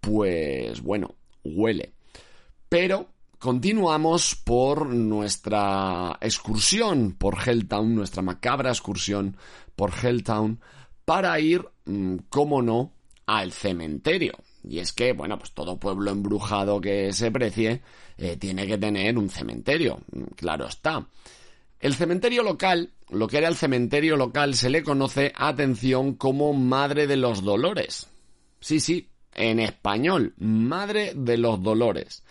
[0.00, 1.92] pues bueno, huele.
[2.68, 9.36] Pero continuamos por nuestra excursión por Helltown, nuestra macabra excursión
[9.76, 10.60] por Helltown,
[11.04, 12.92] para ir, mm, cómo no,
[13.26, 14.34] al cementerio.
[14.62, 17.80] Y es que, bueno, pues todo pueblo embrujado que se precie
[18.18, 20.00] eh, tiene que tener un cementerio,
[20.36, 21.06] claro está.
[21.80, 27.06] El cementerio local, lo que era el cementerio local, se le conoce, atención, como Madre
[27.06, 28.08] de los Dolores.
[28.60, 32.22] Sí, sí, en español, Madre de los Dolores.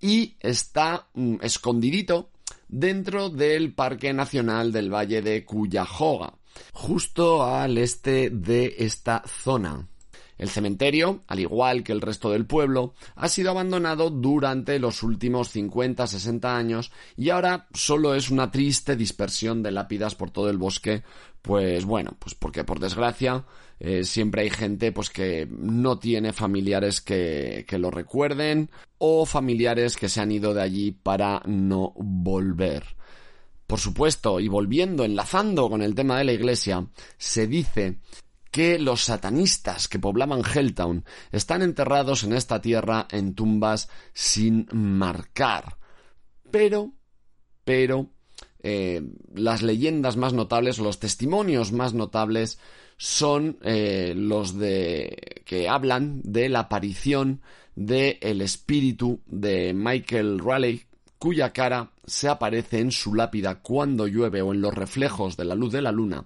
[0.00, 2.30] Y está mm, escondidito
[2.68, 6.32] dentro del Parque Nacional del Valle de Cuyahoga,
[6.72, 9.86] justo al este de esta zona.
[10.38, 15.54] El cementerio, al igual que el resto del pueblo, ha sido abandonado durante los últimos
[15.54, 21.02] 50-60 años y ahora solo es una triste dispersión de lápidas por todo el bosque,
[21.40, 23.44] pues bueno, pues porque por desgracia
[23.78, 29.96] eh, siempre hay gente pues que no tiene familiares que, que lo recuerden o familiares
[29.96, 32.84] que se han ido de allí para no volver.
[33.66, 36.86] Por supuesto, y volviendo, enlazando con el tema de la iglesia,
[37.18, 37.98] se dice
[38.56, 45.76] que los satanistas que poblaban Helltown están enterrados en esta tierra en tumbas sin marcar.
[46.50, 46.94] Pero,
[47.64, 48.12] pero,
[48.62, 49.02] eh,
[49.34, 52.58] las leyendas más notables, los testimonios más notables
[52.96, 57.42] son eh, los de que hablan de la aparición
[57.74, 60.86] del el espíritu de Michael Raleigh
[61.18, 65.54] cuya cara se aparece en su lápida cuando llueve o en los reflejos de la
[65.54, 66.24] luz de la luna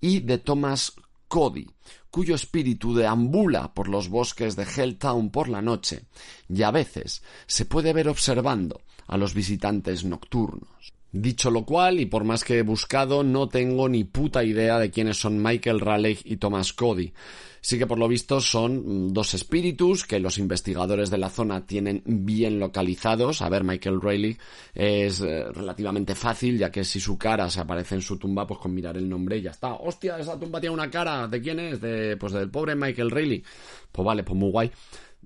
[0.00, 0.96] y de Thomas
[1.34, 1.66] Cody,
[2.12, 6.04] cuyo espíritu deambula por los bosques de Helltown por la noche
[6.48, 10.93] y a veces se puede ver observando a los visitantes nocturnos.
[11.16, 14.90] Dicho lo cual, y por más que he buscado, no tengo ni puta idea de
[14.90, 17.12] quiénes son Michael Raleigh y Thomas Cody.
[17.60, 21.64] Sí que por lo visto son mm, dos espíritus que los investigadores de la zona
[21.64, 23.42] tienen bien localizados.
[23.42, 24.36] A ver, Michael Rayleigh
[24.74, 28.58] es eh, relativamente fácil, ya que si su cara se aparece en su tumba, pues
[28.58, 29.74] con mirar el nombre ya está.
[29.74, 31.28] ¡Hostia, esa tumba tiene una cara!
[31.28, 31.78] ¿De quién es?
[32.18, 33.44] Pues del pobre Michael Rayleigh.
[33.92, 34.72] Pues vale, pues muy guay.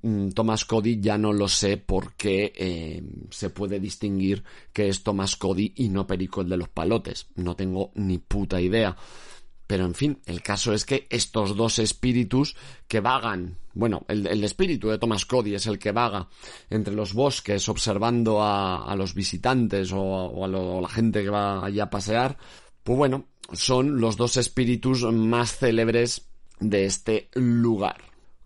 [0.02, 5.36] Mm, Thomas Cody ya no lo sé porque eh, se puede distinguir que es Thomas
[5.36, 7.28] Cody y no Perico el de los palotes.
[7.34, 8.96] No tengo ni puta idea.
[9.68, 12.56] Pero en fin, el caso es que estos dos espíritus
[12.88, 16.26] que vagan, bueno, el, espíritu de Thomas Cody es el que vaga
[16.70, 21.90] entre los bosques observando a, los visitantes o, a, la gente que va allá a
[21.90, 22.38] pasear,
[22.82, 26.26] pues bueno, son los dos espíritus más célebres
[26.60, 27.98] de este lugar.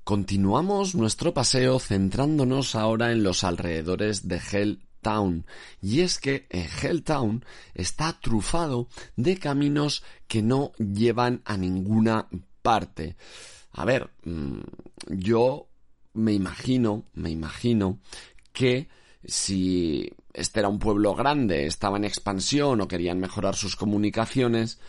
[0.05, 5.47] Continuamos nuestro paseo centrándonos ahora en los alrededores de Hell Town.
[5.81, 12.27] Y es que en Helltown está trufado de caminos que no llevan a ninguna
[12.62, 13.15] parte.
[13.71, 14.61] A ver, mm,
[15.07, 15.69] yo
[16.15, 18.01] me imagino, me imagino
[18.53, 18.88] que
[19.25, 24.81] si este era un pueblo grande, estaba en expansión o querían mejorar sus comunicaciones,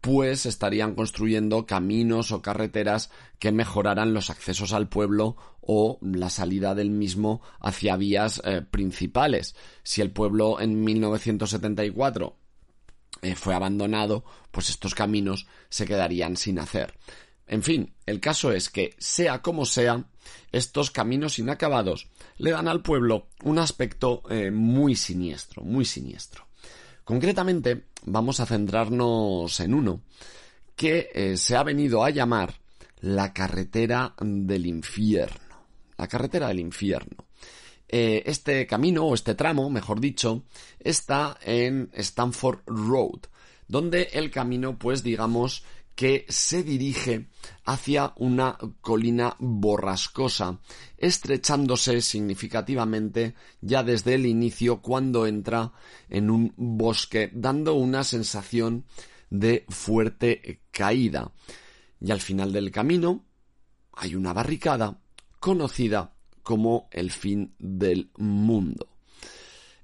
[0.00, 6.74] pues estarían construyendo caminos o carreteras que mejoraran los accesos al pueblo o la salida
[6.74, 9.54] del mismo hacia vías eh, principales.
[9.82, 12.36] Si el pueblo en 1974
[13.22, 16.94] eh, fue abandonado, pues estos caminos se quedarían sin hacer.
[17.46, 20.04] En fin, el caso es que, sea como sea,
[20.52, 22.08] estos caminos inacabados
[22.38, 26.49] le dan al pueblo un aspecto eh, muy siniestro, muy siniestro.
[27.10, 30.02] Concretamente, vamos a centrarnos en uno
[30.76, 32.54] que eh, se ha venido a llamar
[33.00, 35.56] la carretera del infierno.
[35.96, 37.24] La carretera del infierno.
[37.88, 40.44] Eh, este camino, o este tramo, mejor dicho,
[40.78, 43.22] está en Stanford Road,
[43.66, 47.28] donde el camino, pues digamos, que se dirige
[47.64, 50.60] hacia una colina borrascosa,
[50.96, 55.72] estrechándose significativamente ya desde el inicio cuando entra
[56.08, 58.86] en un bosque, dando una sensación
[59.28, 61.32] de fuerte caída.
[62.00, 63.24] Y al final del camino
[63.92, 64.98] hay una barricada
[65.38, 68.88] conocida como el fin del mundo.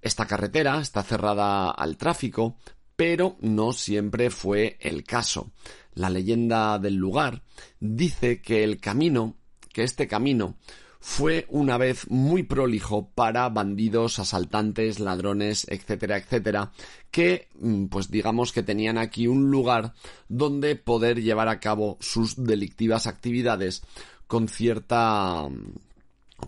[0.01, 2.57] Esta carretera está cerrada al tráfico,
[2.97, 5.53] pero no siempre fue el caso
[5.97, 7.43] la leyenda del lugar,
[7.81, 9.37] dice que el camino,
[9.73, 10.57] que este camino,
[11.01, 16.73] fue una vez muy prolijo para bandidos, asaltantes, ladrones, etcétera, etcétera,
[17.11, 19.95] que, mm, pues digamos que tenían aquí un lugar
[20.29, 23.83] donde poder llevar a cabo sus delictivas actividades
[24.27, 25.49] con cierta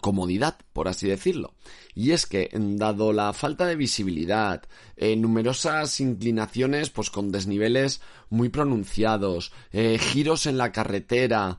[0.01, 1.55] comodidad, por así decirlo.
[1.99, 4.62] Y es que, dado la falta de visibilidad,
[4.96, 11.59] eh, numerosas inclinaciones pues con desniveles muy pronunciados, eh, giros en la carretera,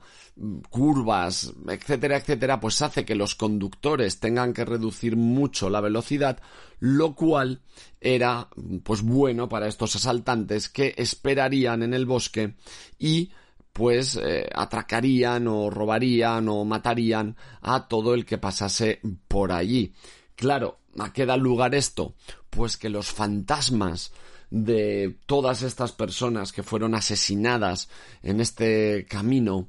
[0.70, 6.40] curvas, etcétera, etcétera, pues hace que los conductores tengan que reducir mucho la velocidad,
[6.80, 7.62] lo cual
[8.00, 8.48] era
[8.84, 12.56] pues bueno para estos asaltantes que esperarían en el bosque
[12.98, 13.30] y
[13.74, 19.94] pues eh, atracarían o robarían o matarían a todo el que pasase por allí.
[20.40, 22.16] Claro, ¿a qué da lugar esto?
[22.50, 24.14] Pues que los fantasmas
[24.50, 27.90] de todas estas personas que fueron asesinadas
[28.24, 29.68] en este camino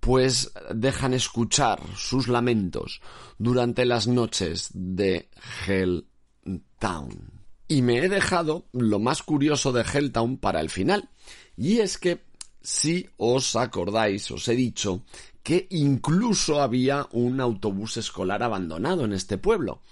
[0.00, 3.02] pues dejan escuchar sus lamentos
[3.36, 5.28] durante las noches de
[5.66, 7.32] Helltown.
[7.68, 11.10] Y me he dejado lo más curioso de Helltown para el final.
[11.58, 12.24] Y es que,
[12.66, 15.04] si os acordáis, os he dicho
[15.44, 19.82] que incluso había un autobús escolar abandonado en este pueblo.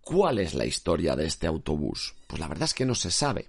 [0.00, 2.14] ¿Cuál es la historia de este autobús?
[2.28, 3.48] Pues la verdad es que no se sabe.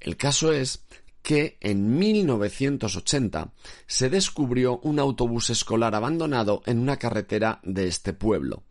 [0.00, 0.82] El caso es
[1.20, 3.52] que en 1980
[3.86, 8.62] se descubrió un autobús escolar abandonado en una carretera de este pueblo.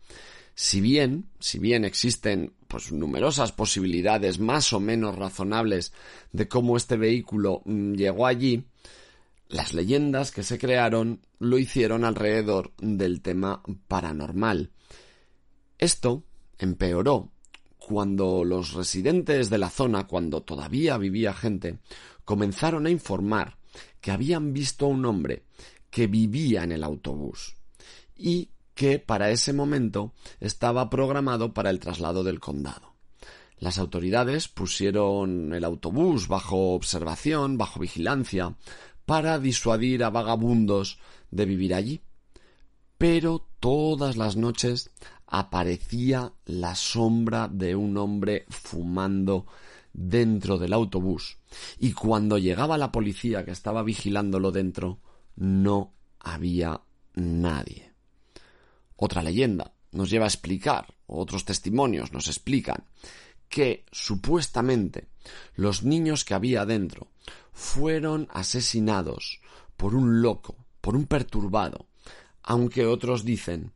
[0.55, 5.91] Si bien, si bien existen pues numerosas posibilidades más o menos razonables
[6.31, 8.63] de cómo este vehículo mm, llegó allí,
[9.47, 14.69] las leyendas que se crearon lo hicieron alrededor del tema paranormal.
[15.79, 16.23] Esto
[16.59, 17.31] empeoró
[17.79, 21.79] cuando los residentes de la zona, cuando todavía vivía gente,
[22.23, 23.57] comenzaron a informar
[23.99, 25.41] que habían visto a un hombre
[25.89, 27.55] que vivía en el autobús
[28.15, 28.49] y
[28.79, 32.93] que para ese momento estaba programado para el traslado del condado.
[33.57, 38.55] Las autoridades pusieron el autobús bajo observación, bajo vigilancia,
[39.05, 40.97] para disuadir a vagabundos
[41.29, 42.03] de vivir allí.
[42.97, 44.91] Pero todas las noches
[45.27, 49.45] aparecía la sombra de un hombre fumando
[49.91, 51.37] dentro del autobús
[51.79, 54.99] y cuando llegaba la policía que estaba vigilándolo dentro
[55.35, 56.79] no había
[57.15, 57.88] nadie.
[59.01, 62.83] Otra leyenda nos lleva a explicar, otros testimonios nos explican,
[63.47, 65.07] que supuestamente
[65.55, 67.07] los niños que había dentro
[67.53, 69.39] fueron asesinados
[69.77, 71.87] por un loco, por un perturbado,
[72.43, 73.71] aunque otros dicen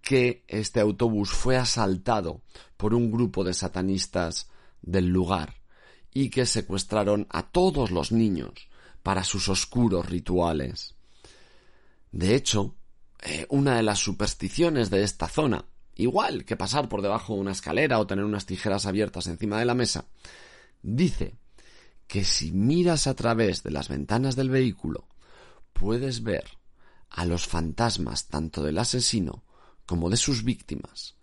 [0.00, 2.40] que este autobús fue asaltado
[2.78, 4.48] por un grupo de satanistas
[4.80, 5.56] del lugar
[6.14, 8.68] y que secuestraron a todos los niños
[9.02, 10.94] para sus oscuros rituales.
[12.10, 12.74] De hecho,
[13.22, 15.64] eh, una de las supersticiones de esta zona,
[15.94, 19.64] igual que pasar por debajo de una escalera o tener unas tijeras abiertas encima de
[19.64, 20.06] la mesa,
[20.82, 21.36] dice
[22.08, 25.06] que si miras a través de las ventanas del vehículo,
[25.72, 26.44] puedes ver
[27.08, 29.44] a los fantasmas tanto del asesino
[29.86, 31.14] como de sus víctimas,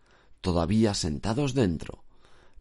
[0.42, 2.06] todavía sentados dentro,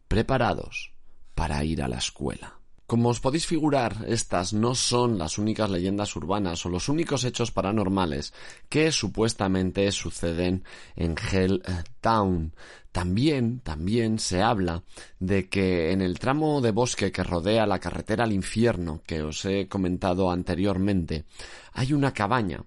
[0.07, 0.91] preparados
[1.33, 2.58] para ir a la escuela.
[2.89, 7.51] Como os podéis figurar, estas no son las únicas leyendas urbanas o los únicos hechos
[7.51, 8.33] paranormales
[8.67, 10.63] que supuestamente suceden
[10.95, 11.61] en Hell
[12.01, 12.55] Town.
[12.91, 14.81] También, también se habla
[15.19, 19.45] de que en el tramo de bosque que rodea la carretera al infierno que os
[19.45, 21.25] he comentado anteriormente,
[21.73, 22.65] hay una cabaña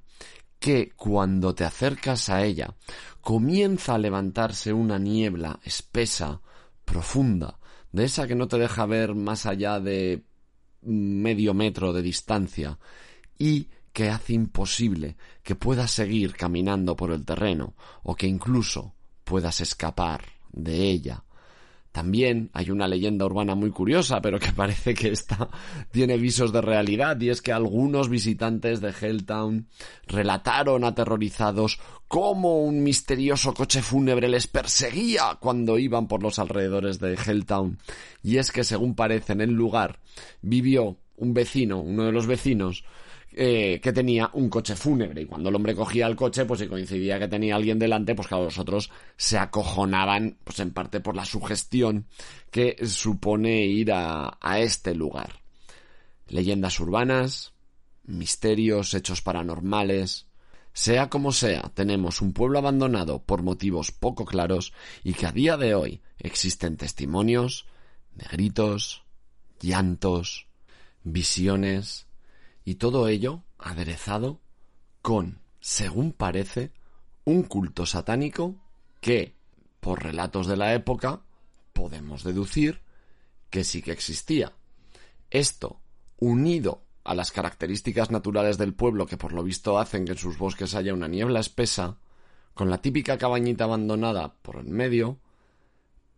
[0.61, 2.77] que cuando te acercas a ella
[3.21, 6.41] comienza a levantarse una niebla espesa,
[6.85, 7.59] profunda,
[7.93, 10.25] de esa que no te deja ver más allá de
[10.83, 12.79] medio metro de distancia
[13.39, 19.61] y que hace imposible que puedas seguir caminando por el terreno o que incluso puedas
[19.61, 21.25] escapar de ella.
[21.93, 25.49] También hay una leyenda urbana muy curiosa, pero que parece que esta
[25.91, 29.69] tiene visos de realidad, y es que algunos visitantes de Helltown
[30.07, 31.79] relataron aterrorizados
[32.09, 37.79] cómo un misterioso coche fúnebre les perseguía cuando iban por los alrededores de Helltown.
[38.23, 39.99] Y es que, según parece en el lugar,
[40.41, 42.85] vivió un vecino, uno de los vecinos,
[43.35, 45.23] eh, que tenía un coche fúnebre.
[45.23, 48.29] Y cuando el hombre cogía el coche pues si coincidía que tenía alguien delante pues
[48.29, 52.07] claro los otros se acojonaban pues en parte por la sugestión
[52.51, 55.41] que supone ir a, a este lugar.
[56.29, 57.53] Leyendas urbanas
[58.05, 60.27] misterios hechos paranormales.
[60.73, 64.73] Sea como sea, tenemos un pueblo abandonado por motivos poco claros
[65.05, 67.67] y que a día de hoy existen testimonios
[68.15, 69.05] de gritos,
[69.61, 70.47] llantos,
[71.03, 72.07] visiones,
[72.65, 74.41] y todo ello aderezado
[75.01, 76.73] con, según parece,
[77.25, 78.57] un culto satánico
[79.01, 79.37] que,
[79.81, 81.23] por relatos de la época,
[81.73, 82.83] podemos deducir
[83.51, 84.53] que sí que existía.
[85.31, 85.81] Esto,
[86.19, 90.39] unido a las características naturales del pueblo que por lo visto hacen que en sus
[90.39, 91.99] bosques haya una niebla espesa,
[92.55, 95.19] con la típica cabañita abandonada por el medio,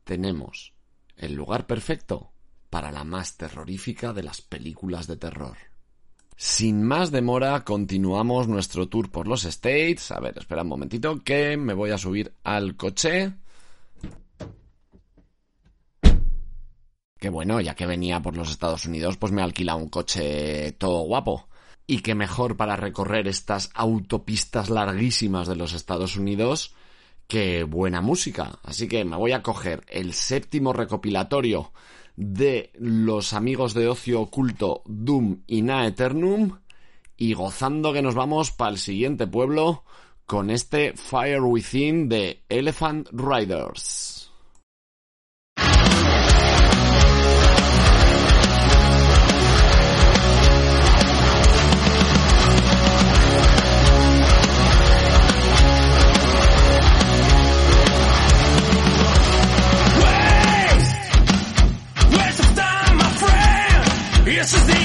[0.04, 0.74] tenemos
[1.16, 2.32] el lugar perfecto
[2.70, 5.56] para la más terrorífica de las películas de terror.
[6.36, 10.10] Sin más demora, continuamos nuestro tour por los States.
[10.10, 13.34] A ver, espera un momentito que me voy a subir al coche.
[17.18, 21.02] Que bueno, ya que venía por los Estados Unidos, pues me alquila un coche todo
[21.02, 21.48] guapo.
[21.86, 26.74] Y que mejor para recorrer estas autopistas larguísimas de los Estados Unidos
[27.28, 28.58] que buena música.
[28.64, 31.72] Así que me voy a coger el séptimo recopilatorio
[32.16, 36.58] de los amigos de ocio oculto Doom y Na Eternum
[37.16, 39.84] y gozando que nos vamos para el siguiente pueblo
[40.26, 44.13] con este Fire Within de Elephant Riders.
[64.46, 64.83] Qué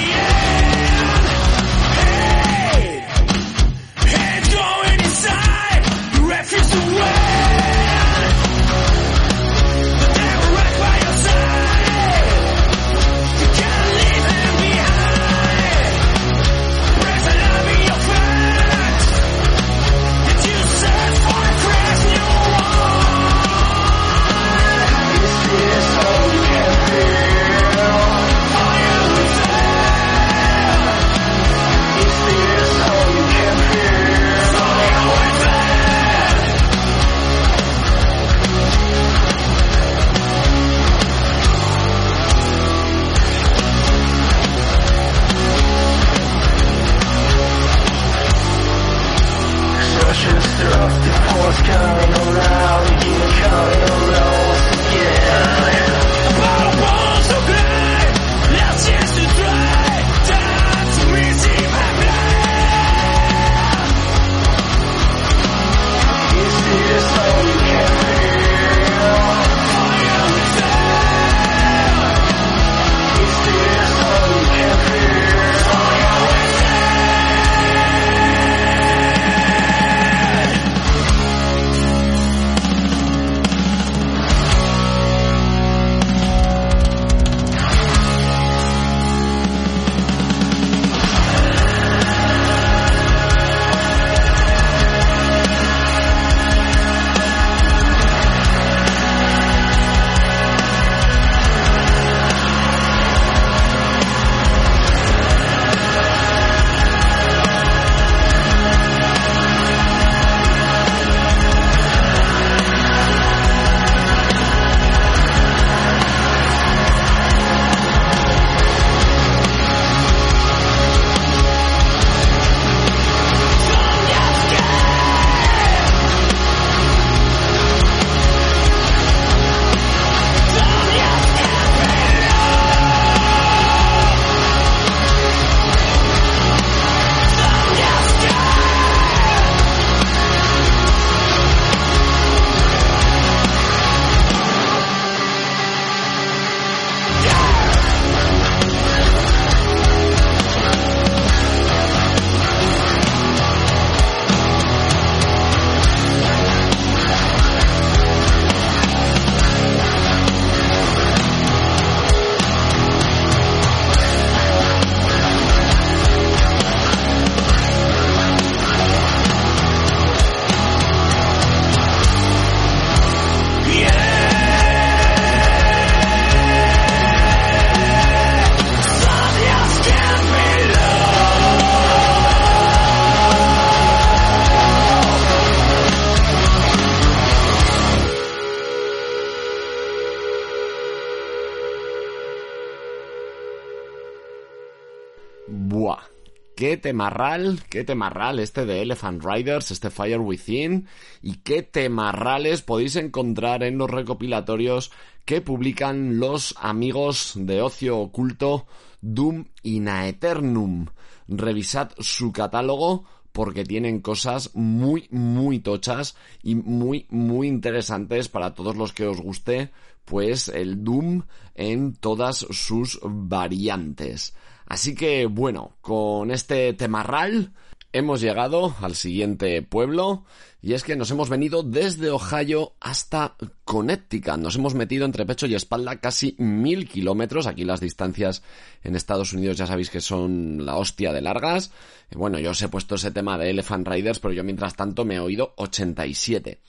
[196.79, 200.87] temarral, qué temarral este de Elephant Riders, este Fire Within,
[201.21, 204.91] y qué temarrales podéis encontrar en los recopilatorios
[205.25, 208.65] que publican los amigos de ocio oculto
[209.01, 210.87] Doom y Naeternum.
[211.27, 218.75] Revisad su catálogo porque tienen cosas muy, muy tochas y muy, muy interesantes para todos
[218.75, 219.71] los que os guste,
[220.05, 221.23] pues el Doom
[221.53, 224.33] en todas sus variantes.
[224.69, 227.51] Así que bueno, con este temarral
[227.91, 230.23] Hemos llegado al siguiente pueblo
[230.61, 234.37] y es que nos hemos venido desde Ohio hasta Connecticut.
[234.37, 237.47] Nos hemos metido entre pecho y espalda casi mil kilómetros.
[237.47, 238.43] Aquí las distancias
[238.83, 241.71] en Estados Unidos ya sabéis que son la hostia de largas.
[242.11, 245.15] Bueno, yo os he puesto ese tema de Elephant Riders, pero yo mientras tanto me
[245.15, 246.61] he oído 87.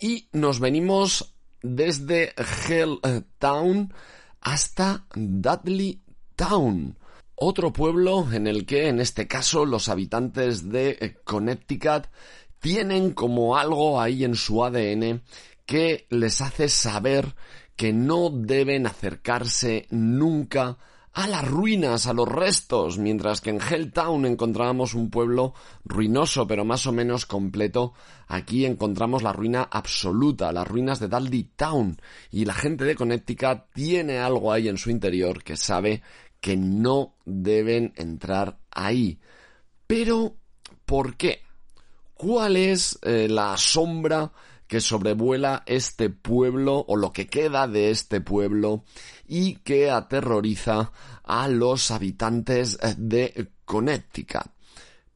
[0.00, 2.32] Y nos venimos desde
[2.66, 3.92] Helltown
[4.40, 6.00] hasta Dudley
[6.34, 6.96] Town
[7.34, 12.06] otro pueblo en el que, en este caso, los habitantes de eh, Connecticut
[12.60, 15.22] tienen como algo ahí en su ADN
[15.66, 17.34] que les hace saber
[17.76, 20.78] que no deben acercarse nunca
[21.14, 25.52] a las ruinas, a los restos, mientras que en Helltown encontrábamos un pueblo
[25.84, 27.92] ruinoso pero más o menos completo,
[28.28, 33.64] aquí encontramos la ruina absoluta, las ruinas de Dudley Town, y la gente de Connecticut
[33.74, 36.02] tiene algo ahí en su interior que sabe
[36.42, 39.20] que no deben entrar ahí.
[39.86, 40.34] Pero,
[40.84, 41.40] ¿por qué?
[42.14, 44.32] ¿Cuál es eh, la sombra
[44.66, 48.82] que sobrevuela este pueblo o lo que queda de este pueblo
[49.26, 50.90] y que aterroriza
[51.22, 54.50] a los habitantes eh, de Connecticut?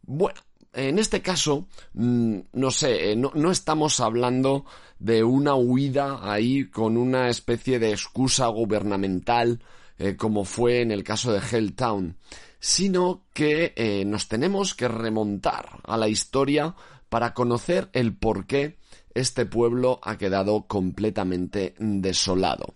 [0.02, 0.40] Bueno,
[0.72, 4.64] en este caso, mm, no sé, eh, no, no, estamos hablando
[5.00, 9.60] de una huida ahí con una especie de excusa gubernamental
[9.98, 12.18] eh, como fue en el caso de Helltown,
[12.58, 16.74] sino que eh, nos tenemos que remontar a la historia
[17.08, 18.78] para conocer el por qué
[19.14, 22.74] este pueblo ha quedado completamente desolado.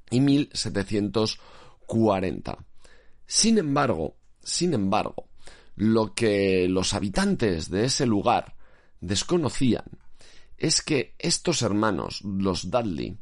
[0.09, 0.19] y
[1.91, 2.57] 1740.
[3.25, 5.27] Sin embargo, sin embargo,
[5.75, 8.55] lo que los habitantes de ese lugar
[8.99, 9.85] desconocían
[10.57, 13.17] es que estos hermanos, los Dudley,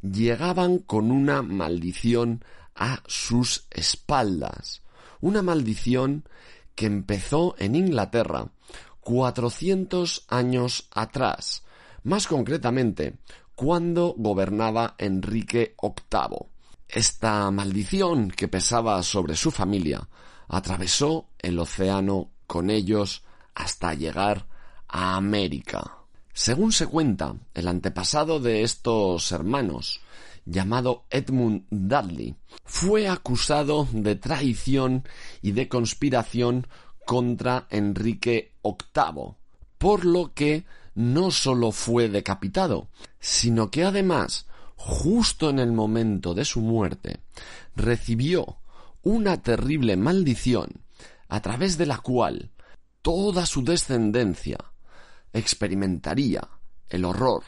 [0.00, 2.44] llegaban con una maldición
[2.74, 4.82] a sus espaldas.
[5.20, 6.24] Una maldición
[6.74, 8.48] que empezó en Inglaterra
[9.00, 11.64] 400 años atrás,
[12.02, 13.14] más concretamente
[13.54, 16.53] cuando gobernaba Enrique VIII.
[16.94, 20.08] Esta maldición que pesaba sobre su familia
[20.46, 24.46] atravesó el océano con ellos hasta llegar
[24.86, 25.96] a América.
[26.32, 30.02] Según se cuenta, el antepasado de estos hermanos,
[30.44, 35.02] llamado Edmund Dudley, fue acusado de traición
[35.42, 36.68] y de conspiración
[37.04, 39.34] contra Enrique VIII,
[39.78, 40.64] por lo que
[40.94, 42.86] no solo fue decapitado,
[43.18, 44.46] sino que además,
[44.76, 47.20] justo en el momento de su muerte,
[47.76, 48.58] recibió
[49.02, 50.84] una terrible maldición
[51.28, 52.50] a través de la cual
[53.02, 54.58] toda su descendencia
[55.32, 56.48] experimentaría
[56.88, 57.42] el horror,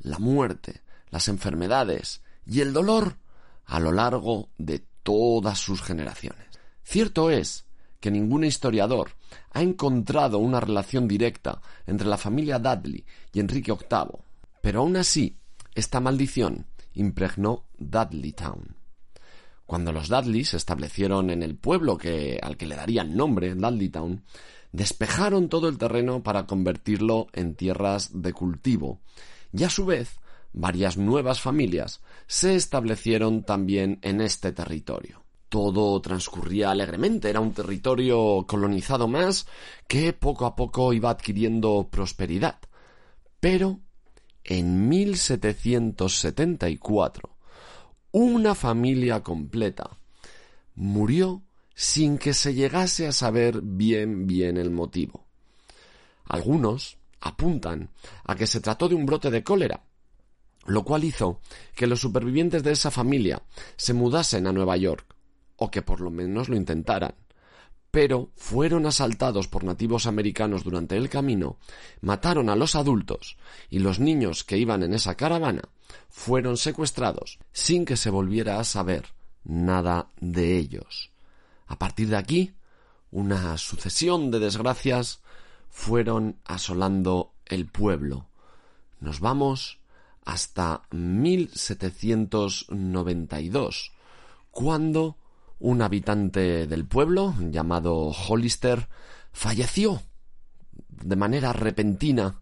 [0.00, 3.16] la muerte, las enfermedades y el dolor
[3.64, 6.46] a lo largo de todas sus generaciones.
[6.82, 7.66] Cierto es
[8.00, 9.12] que ningún historiador
[9.52, 14.20] ha encontrado una relación directa entre la familia Dudley y Enrique VIII,
[14.60, 15.37] pero aún así,
[15.78, 18.76] esta maldición impregnó Dudley Town.
[19.64, 23.88] Cuando los Dudley se establecieron en el pueblo que, al que le darían nombre, Dudley
[23.88, 24.24] Town,
[24.72, 29.00] despejaron todo el terreno para convertirlo en tierras de cultivo,
[29.52, 30.18] y a su vez
[30.52, 35.22] varias nuevas familias se establecieron también en este territorio.
[35.48, 39.46] Todo transcurría alegremente, era un territorio colonizado más
[39.86, 42.58] que poco a poco iba adquiriendo prosperidad.
[43.40, 43.80] Pero
[44.50, 47.36] en 1774,
[48.12, 49.98] una familia completa
[50.74, 51.42] murió
[51.74, 55.26] sin que se llegase a saber bien bien el motivo.
[56.24, 57.90] Algunos apuntan
[58.24, 59.84] a que se trató de un brote de cólera,
[60.64, 61.42] lo cual hizo
[61.74, 63.42] que los supervivientes de esa familia
[63.76, 65.14] se mudasen a Nueva York
[65.56, 67.14] o que por lo menos lo intentaran.
[68.00, 71.56] Pero fueron asaltados por nativos americanos durante el camino,
[72.00, 73.36] mataron a los adultos
[73.70, 75.62] y los niños que iban en esa caravana
[76.08, 79.06] fueron secuestrados sin que se volviera a saber
[79.42, 81.10] nada de ellos.
[81.66, 82.52] A partir de aquí,
[83.10, 85.20] una sucesión de desgracias
[85.68, 88.28] fueron asolando el pueblo.
[89.00, 89.80] Nos vamos
[90.24, 93.90] hasta 1792,
[94.52, 95.16] cuando
[95.60, 98.88] un habitante del pueblo llamado Hollister
[99.32, 100.02] falleció
[100.88, 102.40] de manera repentina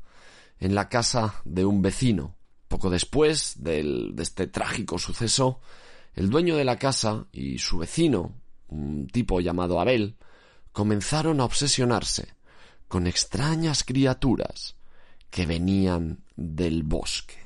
[0.59, 2.35] en la casa de un vecino.
[2.69, 5.61] Poco después de este trágico suceso,
[6.15, 8.33] el dueño de la casa y su vecino,
[8.69, 10.17] un tipo llamado Abel,
[10.73, 12.35] comenzaron a obsesionarse
[12.89, 14.77] con extrañas criaturas
[15.31, 17.37] que venían del bosque.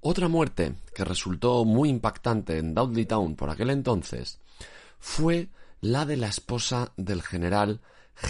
[0.00, 4.40] Otra muerte que resultó muy impactante en Dudley Town por aquel entonces
[5.00, 5.48] fue
[5.80, 7.80] la de la esposa del general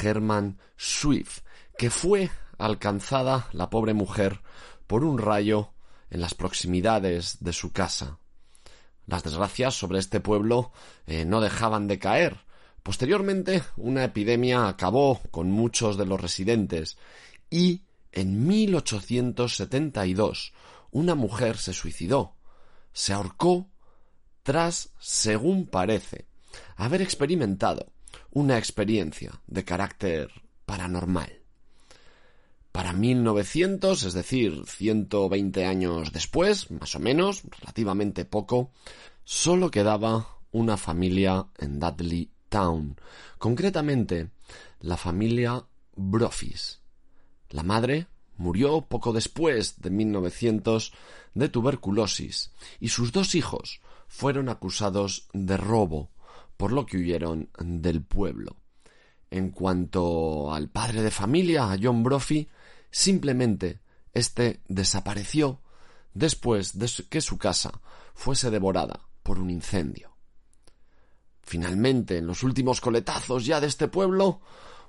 [0.02, 1.40] Herman Swift,
[1.76, 4.40] que fue alcanzada la pobre mujer
[4.86, 5.72] por un rayo
[6.10, 8.18] en las proximidades de su casa.
[9.06, 10.70] Las desgracias sobre este pueblo
[11.06, 12.36] eh, no dejaban de caer.
[12.82, 16.96] Posteriormente, una epidemia acabó con muchos de los residentes
[17.50, 20.52] y en 1872
[20.92, 22.34] una mujer se suicidó.
[22.92, 23.68] Se ahorcó
[24.42, 26.29] tras, según parece,
[26.76, 27.92] haber experimentado
[28.30, 30.30] una experiencia de carácter
[30.66, 31.40] paranormal.
[32.72, 38.70] Para 1900, es decir, 120 años después, más o menos, relativamente poco,
[39.24, 42.96] solo quedaba una familia en Dudley Town,
[43.38, 44.30] concretamente
[44.80, 46.80] la familia Brofis.
[47.50, 48.06] La madre
[48.36, 50.92] murió poco después de 1900
[51.34, 56.10] de tuberculosis y sus dos hijos fueron acusados de robo,
[56.60, 58.54] por lo que huyeron del pueblo.
[59.30, 62.50] En cuanto al padre de familia, a John Brophy,
[62.90, 63.80] simplemente
[64.12, 65.62] éste desapareció
[66.12, 67.80] después de que su casa
[68.12, 70.14] fuese devorada por un incendio.
[71.40, 74.42] Finalmente, en los últimos coletazos ya de este pueblo,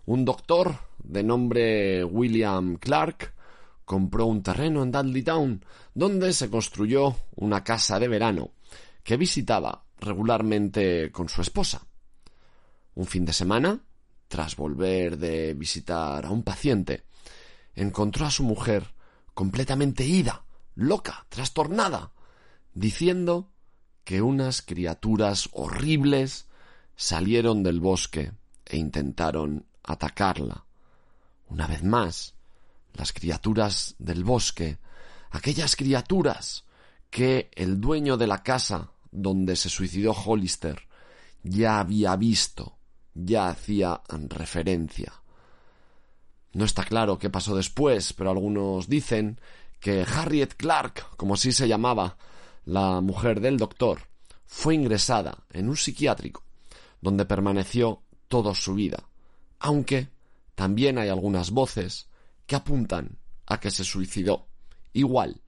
[0.05, 3.33] un doctor de nombre William Clark
[3.85, 5.63] compró un terreno en Dudley Town
[5.93, 8.51] donde se construyó una casa de verano
[9.05, 11.87] que visitaba regularmente con su esposa.
[12.95, 13.79] Un fin de semana,
[14.27, 17.05] tras volver de visitar a un paciente,
[17.75, 18.93] encontró a su mujer
[19.33, 20.43] completamente ida,
[20.75, 22.11] loca, trastornada,
[22.73, 23.51] diciendo
[24.03, 26.47] que unas criaturas horribles
[26.95, 28.33] salieron del bosque
[28.65, 30.65] e intentaron atacarla.
[31.49, 32.35] Una vez más,
[32.93, 34.79] las criaturas del bosque,
[35.31, 36.65] aquellas criaturas
[37.09, 40.87] que el dueño de la casa donde se suicidó Hollister
[41.43, 42.77] ya había visto,
[43.13, 45.13] ya hacía referencia.
[46.53, 49.39] No está claro qué pasó después, pero algunos dicen
[49.79, 52.17] que Harriet Clark, como así se llamaba,
[52.65, 54.01] la mujer del doctor,
[54.45, 56.43] fue ingresada en un psiquiátrico,
[56.99, 59.09] donde permaneció toda su vida,
[59.59, 60.09] aunque
[60.55, 62.09] también hay algunas voces
[62.45, 64.47] que apuntan a que se suicidó,
[64.93, 65.41] igual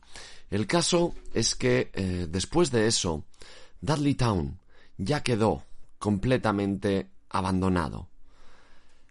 [0.49, 3.26] El caso es que eh, después de eso,
[3.82, 4.60] Dudley Town
[4.97, 5.64] ya quedó
[5.99, 8.10] completamente abandonado.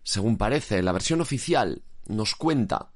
[0.03, 2.91] Según parece, la versión oficial nos cuenta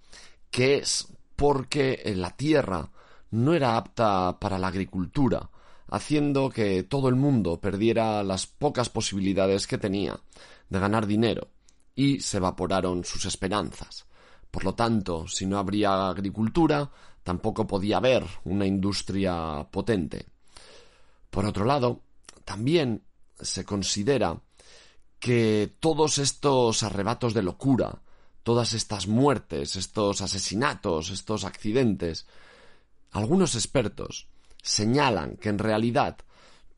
[0.50, 2.90] que es porque la tierra
[3.30, 5.50] no era apta para la agricultura,
[5.88, 10.18] haciendo que todo el mundo perdiera las pocas posibilidades que tenía
[10.68, 11.48] de ganar dinero,
[11.94, 14.06] y se evaporaron sus esperanzas.
[14.50, 16.90] Por lo tanto, si no habría agricultura,
[17.22, 20.26] tampoco podía haber una industria potente.
[21.30, 22.00] Por otro lado,
[22.44, 23.02] también
[23.38, 24.40] se considera
[25.18, 28.00] que todos estos arrebatos de locura,
[28.48, 32.26] todas estas muertes, estos asesinatos, estos accidentes,
[33.10, 34.26] algunos expertos
[34.62, 36.16] señalan que en realidad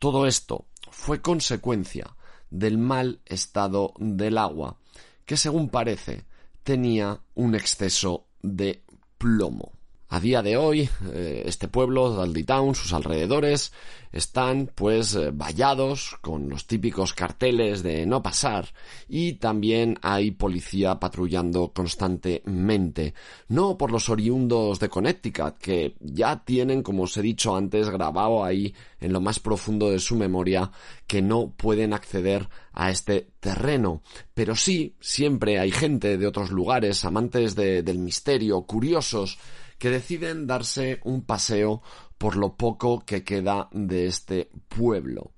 [0.00, 2.16] todo esto fue consecuencia
[2.50, 4.78] del mal estado del agua,
[5.24, 6.24] que según parece
[6.64, 8.82] tenía un exceso de
[9.16, 9.70] plomo.
[10.12, 13.72] A día de hoy, eh, este pueblo, Daldy Town, sus alrededores,
[14.10, 18.70] están pues eh, vallados con los típicos carteles de no pasar
[19.08, 23.14] y también hay policía patrullando constantemente.
[23.46, 28.42] No por los oriundos de Connecticut, que ya tienen, como os he dicho antes, grabado
[28.42, 30.72] ahí en lo más profundo de su memoria
[31.06, 34.02] que no pueden acceder a este terreno.
[34.34, 39.38] Pero sí, siempre hay gente de otros lugares, amantes del misterio, curiosos,
[39.80, 41.82] que deciden darse un paseo
[42.18, 45.32] por lo poco que queda de este pueblo.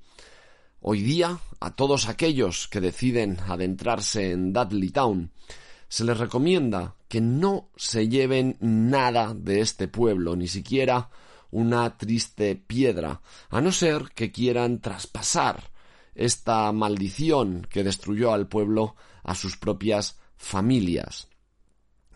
[0.80, 5.30] Hoy día, a todos aquellos que deciden adentrarse en Dudley Town,
[5.88, 11.08] se les recomienda que no se lleven nada de este pueblo, ni siquiera
[11.52, 15.70] una triste piedra, a no ser que quieran traspasar
[16.16, 21.28] esta maldición que destruyó al pueblo a sus propias familias.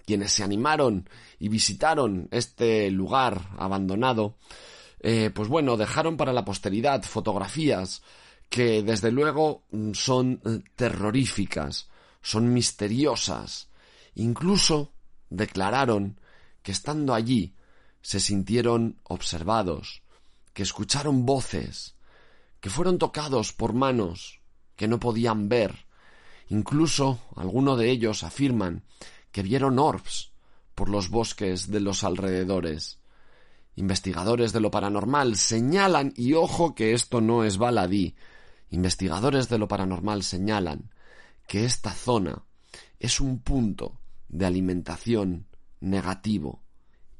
[0.06, 4.36] Quienes se animaron y visitaron este lugar abandonado,
[5.00, 8.02] eh, pues bueno, dejaron para la posteridad fotografías
[8.48, 11.88] que desde luego son eh, terroríficas,
[12.22, 13.68] son misteriosas.
[14.14, 14.92] Incluso
[15.28, 16.20] declararon
[16.62, 17.54] que estando allí
[18.00, 20.02] se sintieron observados,
[20.52, 21.96] que escucharon voces,
[22.60, 24.40] que fueron tocados por manos
[24.76, 25.86] que no podían ver.
[26.48, 28.84] Incluso algunos de ellos afirman
[29.32, 30.32] que vieron orbs
[30.74, 32.98] por los bosques de los alrededores.
[33.76, 38.14] Investigadores de lo paranormal señalan, y ojo que esto no es baladí,
[38.70, 40.90] investigadores de lo paranormal señalan
[41.46, 42.44] que esta zona
[42.98, 45.46] es un punto de alimentación
[45.80, 46.62] negativo.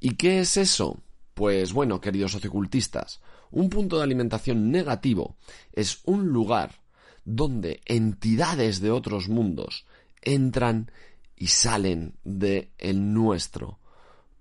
[0.01, 1.03] ¿Y qué es eso?
[1.35, 5.37] Pues bueno, queridos sociocultistas, un punto de alimentación negativo
[5.73, 6.83] es un lugar
[7.25, 9.87] donde entidades de otros mundos
[10.23, 10.91] entran
[11.37, 13.79] y salen de el nuestro.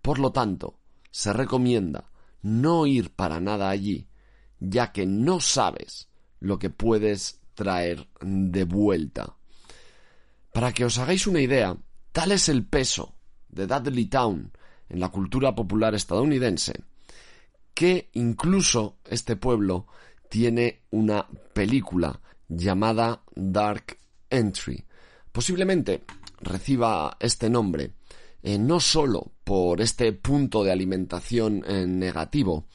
[0.02, 0.80] Por lo tanto,
[1.12, 2.10] se recomienda
[2.41, 4.08] no ir para nada allí,
[4.60, 9.36] ya que no sabes lo que puedes traer de vuelta.
[10.54, 11.76] Para que os hagáis una idea,
[12.12, 13.16] tal es el peso
[13.50, 14.52] de Dudley Town
[14.89, 16.84] en la cultura popular estadounidense,
[17.74, 19.88] que incluso este pueblo
[20.30, 23.98] tiene una película llamada Dark
[24.30, 24.86] Entry.
[25.32, 26.04] Posiblemente
[26.42, 27.94] reciba este nombre
[28.48, 32.68] eh, no solo por este punto de alimentación eh, negativo,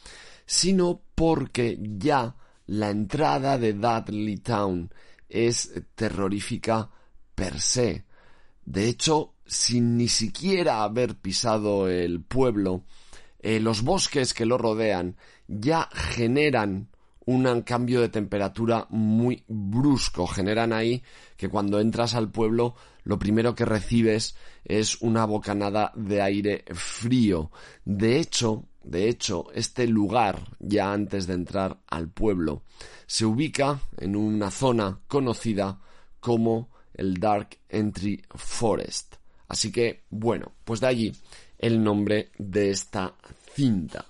[0.44, 2.34] sino porque ya
[2.66, 4.92] la entrada de Dudley Town
[5.28, 6.90] es terrorífica
[7.36, 8.04] per se.
[8.64, 12.82] De hecho, sin ni siquiera haber pisado el pueblo,
[13.38, 16.88] eh, los bosques que lo rodean ya generan
[17.26, 20.26] un cambio de temperatura muy brusco.
[20.26, 21.04] Generan ahí
[21.36, 22.74] que cuando entras al pueblo
[23.04, 27.50] lo primero que recibes es una bocanada de aire frío.
[27.84, 32.62] De hecho, de hecho, este lugar, ya antes de entrar al pueblo,
[33.06, 35.80] se ubica en una zona conocida
[36.18, 39.16] como el Dark Entry Forest.
[39.48, 41.12] Así que, bueno, pues de allí
[41.58, 43.14] el nombre de esta
[43.54, 44.06] cinta.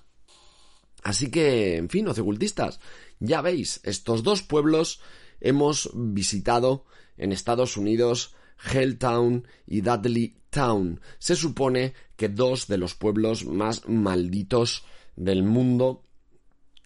[1.03, 2.79] Así que, en fin, ocultistas,
[3.19, 5.01] ya veis, estos dos pueblos
[5.39, 6.85] hemos visitado
[7.17, 10.99] en Estados Unidos Helltown y Dudley Town.
[11.19, 14.83] Se supone que dos de los pueblos más malditos
[15.15, 16.03] del mundo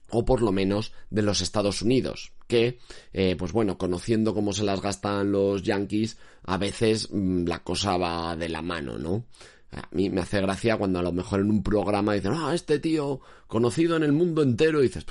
[0.10, 2.80] o por lo menos de los Estados Unidos, que,
[3.12, 7.98] eh, pues bueno, conociendo cómo se las gastan los yankees, a veces mm, la cosa
[7.98, 9.26] va de la mano, ¿no?
[9.72, 12.80] A mí me hace gracia cuando a lo mejor en un programa dicen, ah, este
[12.80, 15.06] tío conocido en el mundo entero, y dices,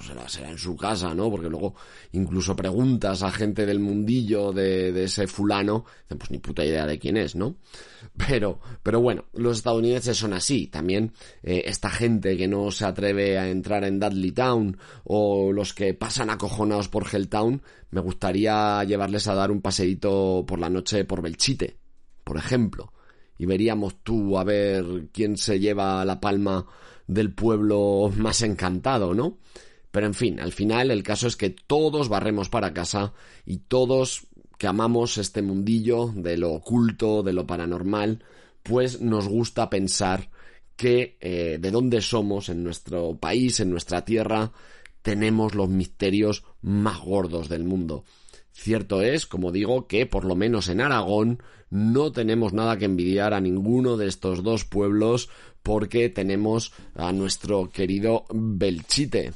[0.00, 1.30] será, será, en su casa, ¿no?
[1.30, 1.74] Porque luego
[2.12, 6.98] incluso preguntas a gente del mundillo de, de, ese fulano, pues ni puta idea de
[6.98, 7.56] quién es, ¿no?
[8.16, 10.66] Pero, pero bueno, los estadounidenses son así.
[10.66, 11.12] También
[11.42, 15.94] eh, esta gente que no se atreve a entrar en Dudley Town o los que
[15.94, 21.22] pasan acojonados por Helltown, me gustaría llevarles a dar un paseíto por la noche por
[21.22, 21.76] Belchite,
[22.24, 22.92] por ejemplo.
[23.38, 26.66] Y veríamos tú a ver quién se lleva la palma
[27.06, 29.38] del pueblo más encantado, ¿no?
[29.92, 33.12] Pero en fin, al final el caso es que todos barremos para casa
[33.46, 34.26] y todos
[34.58, 38.24] que amamos este mundillo de lo oculto, de lo paranormal,
[38.62, 40.30] pues nos gusta pensar
[40.76, 44.52] que eh, de dónde somos, en nuestro país, en nuestra tierra,
[45.02, 48.04] tenemos los misterios más gordos del mundo.
[48.52, 53.34] Cierto es, como digo, que por lo menos en Aragón no tenemos nada que envidiar
[53.34, 55.28] a ninguno de estos dos pueblos
[55.62, 59.32] porque tenemos a nuestro querido Belchite,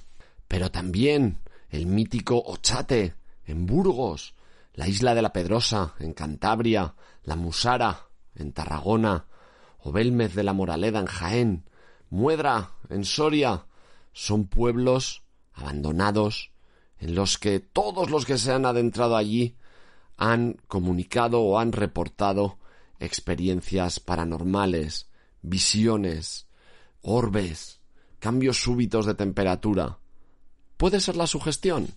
[0.49, 1.39] pero también
[1.71, 4.35] el mítico Ochate, en Burgos,
[4.75, 9.27] la isla de la Pedrosa, en Cantabria, la Musara, en Tarragona,
[9.79, 11.65] o Belmez de la Moraleda, en Jaén,
[12.11, 13.67] Muedra, en Soria,
[14.13, 15.23] son pueblos
[15.55, 16.53] abandonados
[16.99, 19.57] en los que todos los que se han adentrado allí
[20.17, 22.59] han comunicado o han reportado
[22.99, 25.09] experiencias paranormales,
[25.43, 26.47] visiones,
[27.03, 27.81] orbes,
[28.19, 29.99] cambios súbitos de temperatura,
[30.77, 31.89] ¿Puede ser la sugestión?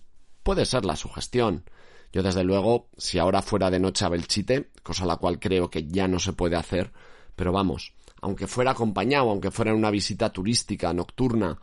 [0.42, 1.64] Puede ser la sugestión.
[2.12, 5.86] Yo desde luego, si ahora fuera de noche a Belchite, cosa la cual creo que
[5.86, 6.92] ya no se puede hacer,
[7.36, 11.58] pero vamos, aunque fuera acompañado, aunque fuera en una visita turística nocturna,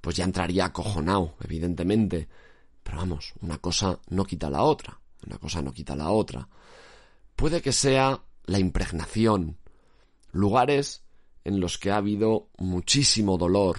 [0.00, 2.28] pues ya entraría acojonado, evidentemente.
[2.82, 6.48] Pero vamos, una cosa no quita la otra, una cosa no quita la otra.
[7.36, 9.58] Puede que sea la impregnación,
[10.32, 11.02] lugares
[11.44, 13.78] en los que ha habido muchísimo dolor.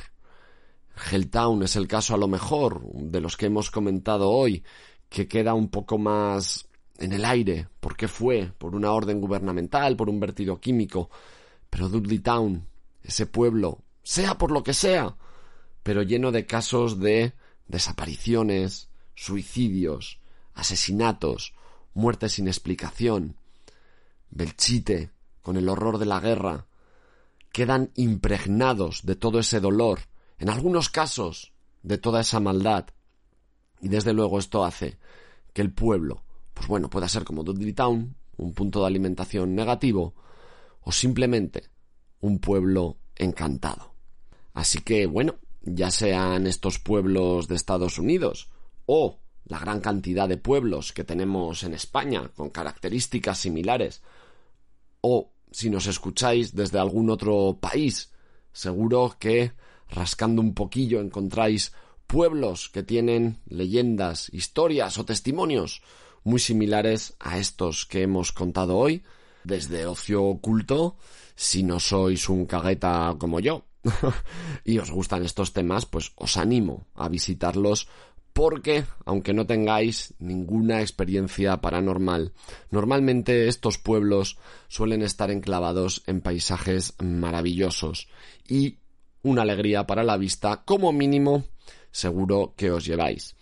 [0.95, 4.63] Helltown es el caso a lo mejor de los que hemos comentado hoy,
[5.09, 6.67] que queda un poco más
[6.97, 11.09] en el aire, porque fue por una orden gubernamental, por un vertido químico,
[11.69, 12.67] pero Dudley Town,
[13.01, 15.15] ese pueblo, sea por lo que sea,
[15.81, 17.33] pero lleno de casos de
[17.67, 20.19] desapariciones, suicidios,
[20.53, 21.53] asesinatos,
[21.93, 23.35] muertes sin explicación,
[24.29, 26.67] Belchite, con el horror de la guerra,
[27.51, 29.99] quedan impregnados de todo ese dolor,
[30.37, 32.87] en algunos casos de toda esa maldad.
[33.81, 34.97] Y desde luego esto hace
[35.53, 36.23] que el pueblo,
[36.53, 40.15] pues bueno, pueda ser como Dudley Town, un punto de alimentación negativo,
[40.81, 41.69] o simplemente
[42.21, 43.93] un pueblo encantado.
[44.53, 48.49] Así que bueno, ya sean estos pueblos de Estados Unidos
[48.85, 54.01] o la gran cantidad de pueblos que tenemos en España con características similares,
[55.01, 58.11] o si nos escucháis desde algún otro país,
[58.51, 59.51] seguro que
[59.93, 61.73] rascando un poquillo encontráis
[62.07, 65.81] pueblos que tienen leyendas, historias o testimonios
[66.23, 69.03] muy similares a estos que hemos contado hoy,
[69.43, 70.95] desde ocio oculto,
[71.35, 73.65] si no sois un cagueta como yo
[74.63, 77.87] y os gustan estos temas, pues os animo a visitarlos
[78.33, 82.33] porque, aunque no tengáis ninguna experiencia paranormal,
[82.71, 84.37] normalmente estos pueblos
[84.67, 88.07] suelen estar enclavados en paisajes maravillosos
[88.47, 88.79] y
[89.23, 91.43] una alegría para la vista, como mínimo,
[91.91, 93.35] seguro que os lleváis.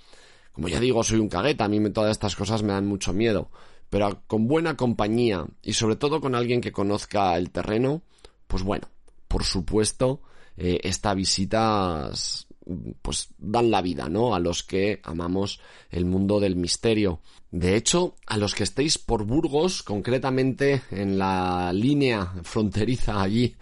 [0.53, 3.49] Como ya digo, soy un cagueta, a mí todas estas cosas me dan mucho miedo,
[3.89, 8.01] pero con buena compañía y sobre todo con alguien que conozca el terreno,
[8.47, 8.87] pues bueno,
[9.27, 10.21] por supuesto,
[10.57, 12.11] eh, esta visita
[13.01, 14.35] pues dan la vida, ¿no?
[14.35, 15.59] A los que amamos
[15.89, 17.21] el mundo del misterio.
[17.49, 23.55] De hecho, a los que estéis por Burgos, concretamente en la línea fronteriza allí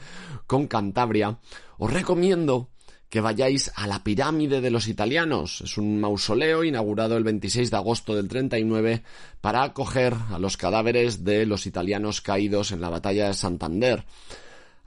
[0.47, 1.39] con Cantabria,
[1.79, 2.69] os recomiendo
[3.09, 5.61] que vayáis a la pirámide de los italianos.
[5.61, 9.01] Es un mausoleo inaugurado el 26 de agosto del 39
[9.41, 14.05] para acoger a los cadáveres de los italianos caídos en la batalla de Santander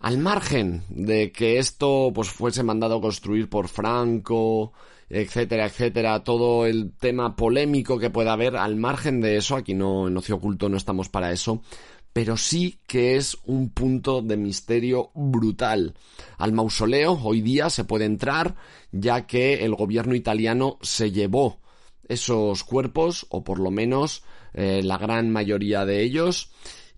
[0.03, 4.73] al margen de que esto pues fuese mandado a construir por Franco,
[5.09, 10.09] etcétera, etcétera, todo el tema polémico que pueda haber, al margen de eso, aquí no
[10.09, 11.63] en Ocio Oculto no estamos para eso,
[12.13, 15.95] pero sí que es un punto de misterio brutal.
[16.39, 18.55] Al mausoleo hoy día se puede entrar
[18.91, 21.61] ya que el gobierno italiano se llevó
[22.09, 26.51] esos cuerpos, o por lo menos eh, la gran mayoría de ellos,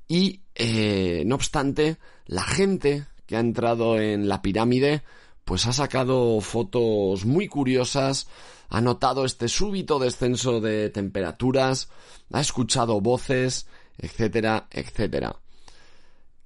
[0.09, 5.03] y eh, no obstante, la gente que ha entrado en la pirámide
[5.45, 8.29] pues ha sacado fotos muy curiosas,
[8.71, 11.91] ha notado este súbito descenso de temperaturas,
[12.33, 13.67] ha escuchado voces,
[13.99, 15.37] etcétera, etcétera.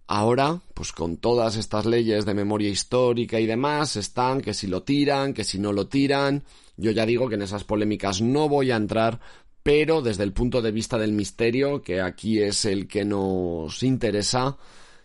[0.06, 4.82] Ahora, pues con todas estas leyes de memoria histórica y demás, están que si lo
[4.82, 6.44] tiran, que si no lo tiran.
[6.76, 9.20] Yo ya digo que en esas polémicas no voy a entrar
[9.68, 14.56] pero desde el punto de vista del misterio, que aquí es el que nos interesa,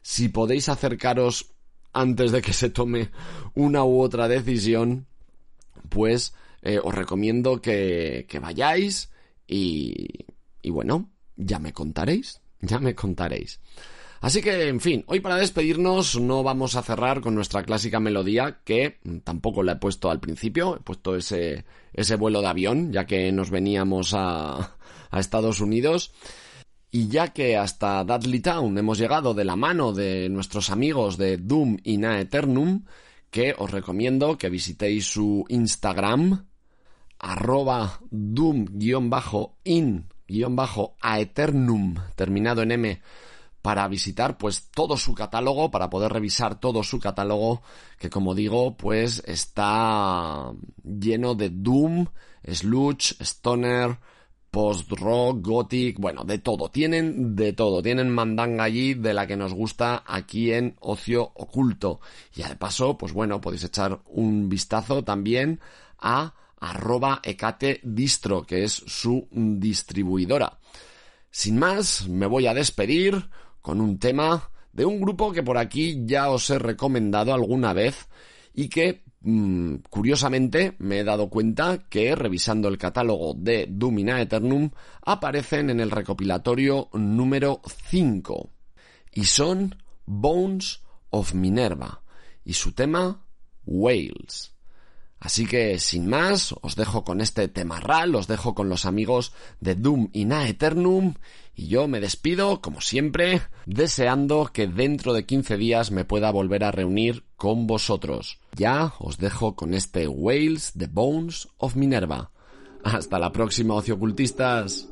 [0.02, 1.52] si podéis acercaros
[1.92, 3.12] antes de que se tome
[3.56, 5.06] una u otra decisión,
[5.90, 9.12] pues eh, os recomiendo que, que vayáis
[9.46, 10.28] y,
[10.62, 13.60] y bueno, ya me contaréis, ya me contaréis.
[14.24, 18.62] Así que, en fin, hoy para despedirnos no vamos a cerrar con nuestra clásica melodía
[18.64, 21.66] que tampoco la he puesto al principio, he puesto ese,
[22.18, 24.78] vuelo de avión, ya que nos veníamos a,
[25.12, 26.14] Estados Unidos.
[26.90, 31.38] Y ya que hasta Dudley Town hemos llegado de la mano de nuestros amigos de
[31.38, 32.86] Doom y Na Eternum,
[33.30, 36.46] que os recomiendo que visitéis su Instagram,
[37.20, 38.00] arroba
[40.28, 43.02] doom-in-aeternum, terminado en M,
[43.62, 47.62] para visitar pues todo su catálogo, para poder revisar todo su catálogo,
[47.98, 50.52] que como digo, pues está
[50.84, 52.08] lleno de Doom,
[52.46, 53.98] Sludge, Stoner,
[54.52, 59.54] post-rock, gothic, bueno, de todo, tienen de todo, tienen mandanga allí de la que nos
[59.54, 62.02] gusta aquí en Ocio Oculto.
[62.36, 65.60] Y de paso, pues bueno, podéis echar un vistazo también
[65.98, 70.60] a arroba ecate distro, que es su distribuidora.
[71.30, 73.30] Sin más, me voy a despedir
[73.62, 78.08] con un tema de un grupo que por aquí ya os he recomendado alguna vez
[78.54, 84.72] y que mm, curiosamente me he dado cuenta que revisando el catálogo de Dumina Eternum
[85.02, 88.50] aparecen en el recopilatorio número 5
[89.12, 92.04] y son Bones of Minerva
[92.46, 93.26] y su tema
[93.66, 94.53] Whales.
[95.24, 99.74] Así que, sin más, os dejo con este temarral, os dejo con los amigos de
[99.74, 101.14] Doom y Na Eternum,
[101.56, 106.66] y yo me despido, como siempre, deseando que dentro de 15 días me pueda volver
[106.66, 108.40] a reunir con vosotros.
[108.54, 112.32] Ya os dejo con este Wales, The Bones of Minerva.
[112.84, 114.90] Hasta la próxima, ociocultistas.